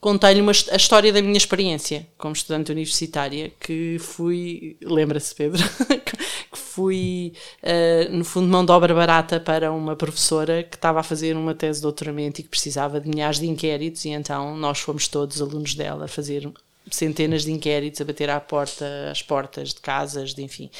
contei-lhe 0.00 0.40
a 0.70 0.76
história 0.76 1.12
da 1.12 1.20
minha 1.20 1.36
experiência 1.36 2.06
como 2.16 2.32
estudante 2.32 2.72
universitária, 2.72 3.52
que 3.60 3.98
fui, 3.98 4.76
lembra-se 4.80 5.34
Pedro, 5.34 5.62
que 6.50 6.58
fui, 6.58 7.34
uh, 7.62 8.16
no 8.16 8.24
fundo, 8.24 8.48
mão 8.48 8.64
de 8.64 8.72
obra 8.72 8.94
barata 8.94 9.38
para 9.38 9.70
uma 9.70 9.94
professora 9.94 10.62
que 10.62 10.76
estava 10.76 11.00
a 11.00 11.02
fazer 11.02 11.36
uma 11.36 11.54
tese 11.54 11.80
de 11.80 11.82
doutoramento 11.82 12.40
e 12.40 12.44
que 12.44 12.48
precisava 12.48 13.00
de 13.00 13.08
milhares 13.08 13.38
de 13.38 13.46
inquéritos, 13.46 14.04
e 14.04 14.10
então 14.10 14.56
nós 14.56 14.80
fomos 14.80 15.06
todos 15.06 15.40
alunos 15.42 15.74
dela 15.74 16.06
a 16.06 16.08
fazer 16.08 16.50
centenas 16.90 17.44
de 17.44 17.52
inquéritos, 17.52 18.00
a 18.00 18.04
bater 18.04 18.30
à 18.30 18.40
porta, 18.40 19.10
às 19.10 19.22
portas 19.22 19.74
de 19.74 19.80
casas, 19.80 20.32
de 20.34 20.42
enfim. 20.42 20.70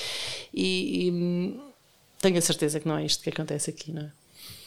E, 0.52 1.06
e 1.06 1.10
hum, 1.10 1.60
tenho 2.20 2.38
a 2.38 2.42
certeza 2.42 2.80
que 2.80 2.88
não 2.88 2.96
é 2.96 3.04
isto 3.04 3.22
que 3.22 3.30
acontece 3.30 3.68
aqui, 3.68 3.92
não 3.92 4.02
é? 4.02 4.10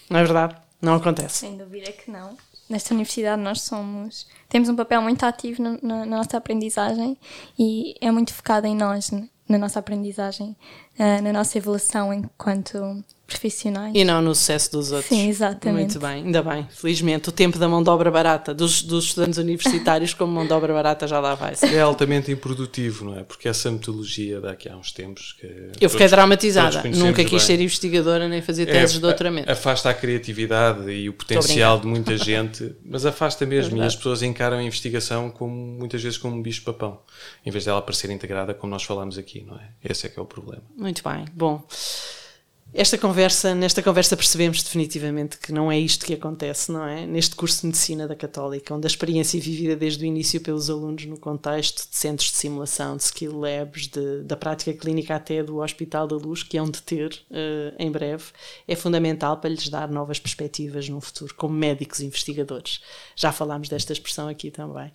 Não 0.10 0.20
é 0.20 0.24
verdade? 0.24 0.56
Não 0.82 0.96
acontece. 0.96 1.40
Sem 1.40 1.58
dúvida 1.58 1.92
que 1.92 2.12
não. 2.12 2.38
Nesta 2.70 2.94
universidade 2.94 3.42
nós 3.42 3.62
somos 3.62 4.28
temos 4.48 4.70
um 4.70 4.76
papel 4.76 5.02
muito 5.02 5.24
ativo 5.26 5.62
na, 5.62 5.78
na, 5.82 6.06
nossa 6.06 6.38
aprendizagem 6.38 7.18
e 7.58 7.96
é 8.00 8.10
muito 8.12 8.34
focado 8.34 8.68
em 8.68 8.76
nós, 8.76 9.12
na 9.50 9.58
nossa 9.58 9.80
aprendizagem, 9.80 10.56
uh, 10.98 11.22
na 11.22 11.34
nossa 11.34 11.58
evolução 11.58 12.14
enquanto 12.14 13.04
profissionais. 13.26 13.94
E 13.96 14.04
não 14.04 14.22
no 14.22 14.36
sucesso 14.36 14.72
dos 14.72 14.92
outros. 14.92 15.10
Sim, 15.10 15.30
exatamente. 15.30 15.98
Muito 15.98 16.00
bem, 16.00 16.26
ainda 16.26 16.44
bem. 16.44 16.68
Felizmente, 16.72 17.30
o 17.30 17.32
tempo 17.32 17.58
da 17.58 17.68
mão 17.68 17.82
de 17.82 17.90
obra 17.90 18.12
barata, 18.12 18.54
dos, 18.54 18.84
dos 18.84 19.06
estudantes 19.06 19.38
universitários 19.38 20.14
como 20.14 20.34
mão 20.34 20.46
de 20.46 20.54
obra 20.54 20.74
barata 20.74 21.08
já 21.08 21.20
lá 21.20 21.34
vai. 21.36 21.54
É 21.74 21.80
altamente 21.80 22.32
improdutivo, 22.32 23.06
não 23.06 23.20
é? 23.20 23.24
Porque 23.24 23.48
essa 23.48 23.72
metodologia 23.72 24.42
daqui 24.42 24.70
há 24.70 24.76
uns 24.76 24.92
tempos 24.92 25.34
que. 25.40 25.48
Eu 25.80 25.90
fiquei 25.90 26.06
todos, 26.06 26.12
dramatizada. 26.12 26.82
Todos 26.82 26.98
Nunca 26.98 27.24
quis 27.24 27.32
bem. 27.32 27.40
ser 27.40 27.62
investigadora 27.62 28.28
nem 28.28 28.42
fazer 28.42 28.66
teses 28.66 28.92
é, 28.92 28.94
de 28.96 29.00
doutoramento. 29.00 29.52
Afasta 29.52 29.90
a 29.90 29.94
criatividade 29.94 30.92
e 30.92 31.10
o 31.10 31.14
potencial 31.14 31.80
de 31.80 31.88
muita 31.88 32.18
gente, 32.20 32.76
mas 32.86 33.06
afasta 33.06 33.46
mesmo. 33.46 33.78
É 33.78 33.84
e 33.84 33.88
as 33.88 33.96
pessoas 33.96 34.22
encaram 34.22 34.58
a 34.58 34.64
investigação 34.64 35.30
como, 35.30 35.56
muitas 35.56 36.04
vezes 36.04 36.18
como 36.18 36.36
um 36.36 36.42
bicho-papão, 36.42 37.00
em 37.46 37.52
vez 37.52 37.66
dela 37.66 37.82
parecer 37.82 38.10
integrada, 38.12 38.54
como 38.54 38.72
nós 38.72 38.84
falamos 38.84 39.18
aqui, 39.18 39.44
não 39.48 39.56
é? 39.56 39.70
Esse 39.84 40.08
é 40.08 40.10
que 40.10 40.20
é 40.20 40.22
o 40.22 40.26
problema. 40.26 40.64
Muito 40.78 41.02
bem. 41.04 41.26
Bom. 41.34 41.66
Esta 42.76 42.98
conversa, 42.98 43.54
nesta 43.54 43.84
conversa 43.84 44.18
percebemos 44.18 44.64
definitivamente 44.64 45.38
que 45.38 45.52
não 45.52 45.72
é 45.72 45.78
isto 45.78 46.08
que 46.08 46.16
acontece, 46.16 46.72
não 46.72 46.84
é? 46.84 47.06
Neste 47.06 47.36
curso 47.36 47.62
de 47.62 47.68
medicina 47.68 48.08
da 48.08 48.16
Católica, 48.16 48.74
onde 48.74 48.88
a 48.88 48.90
experiência 48.90 49.40
vivida 49.40 49.76
desde 49.76 50.04
o 50.04 50.08
início 50.08 50.42
pelos 50.42 50.72
alunos 50.72 51.06
no 51.06 51.20
contexto 51.20 51.88
de 51.88 51.96
centros 51.96 52.32
de 52.32 52.38
simulação, 52.38 52.98
de 52.98 53.04
skill 53.04 53.40
labs, 53.40 53.88
de, 53.88 54.24
da 54.24 54.36
prática 54.36 54.74
clínica 54.74 55.16
até 55.16 55.44
do 55.44 55.58
Hospital 55.60 56.08
da 56.08 56.16
Luz, 56.16 56.42
que 56.42 56.58
é 56.58 56.64
onde 56.64 56.82
ter 56.82 57.14
uh, 57.30 57.76
em 57.78 57.92
breve, 57.92 58.24
é 58.68 58.76
fundamental 58.76 59.38
para 59.38 59.52
lhes 59.52 59.70
dar 59.70 59.88
novas 59.88 60.20
perspectivas 60.20 60.90
no 60.90 61.00
futuro, 61.00 61.32
como 61.36 61.54
médicos 61.54 62.00
investigadores. 62.00 62.82
Já 63.16 63.32
falámos 63.32 63.70
desta 63.70 63.94
expressão 63.94 64.28
aqui 64.28 64.50
também. 64.50 64.92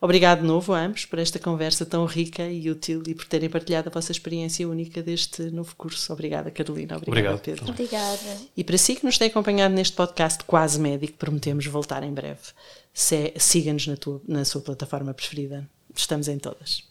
Obrigado 0.00 0.42
de 0.42 0.46
novo 0.46 0.72
a 0.72 0.80
ambos 0.80 1.04
por 1.04 1.18
esta 1.18 1.40
conversa 1.40 1.84
tão 1.84 2.04
rica 2.04 2.46
e 2.46 2.70
útil 2.70 3.02
e 3.06 3.14
por 3.14 3.24
terem 3.24 3.50
partilhado 3.50 3.88
a 3.88 3.92
vossa 3.92 4.12
experiência 4.12 4.68
única 4.68 5.02
deste 5.02 5.50
novo 5.50 5.74
curso. 5.76 6.12
Obrigada, 6.12 6.52
Carolina. 6.52 6.96
Obrigada, 6.96 7.34
Obrigado. 7.34 7.40
Pedro. 7.40 7.70
Obrigada. 7.70 8.36
E 8.56 8.62
para 8.62 8.78
si 8.78 8.94
que 8.94 9.04
nos 9.04 9.18
tem 9.18 9.28
acompanhado 9.28 9.74
neste 9.74 9.96
podcast 9.96 10.44
quase 10.44 10.78
médico, 10.78 11.18
prometemos 11.18 11.66
voltar 11.66 12.04
em 12.04 12.12
breve. 12.12 12.38
Siga-nos 12.94 13.88
na, 13.88 13.96
na 14.28 14.44
sua 14.44 14.60
plataforma 14.60 15.12
preferida. 15.12 15.68
Estamos 15.94 16.28
em 16.28 16.38
todas. 16.38 16.86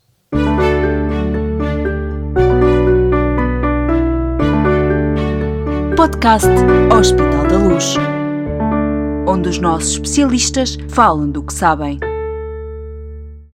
Podcast 5.95 6.47
Hospital 6.93 7.47
da 7.47 7.57
Luz, 7.57 7.95
onde 9.25 9.47
os 9.47 9.57
nossos 9.59 9.93
especialistas 9.93 10.77
falam 10.89 11.31
do 11.31 11.41
que 11.41 11.53
sabem. 11.53 11.99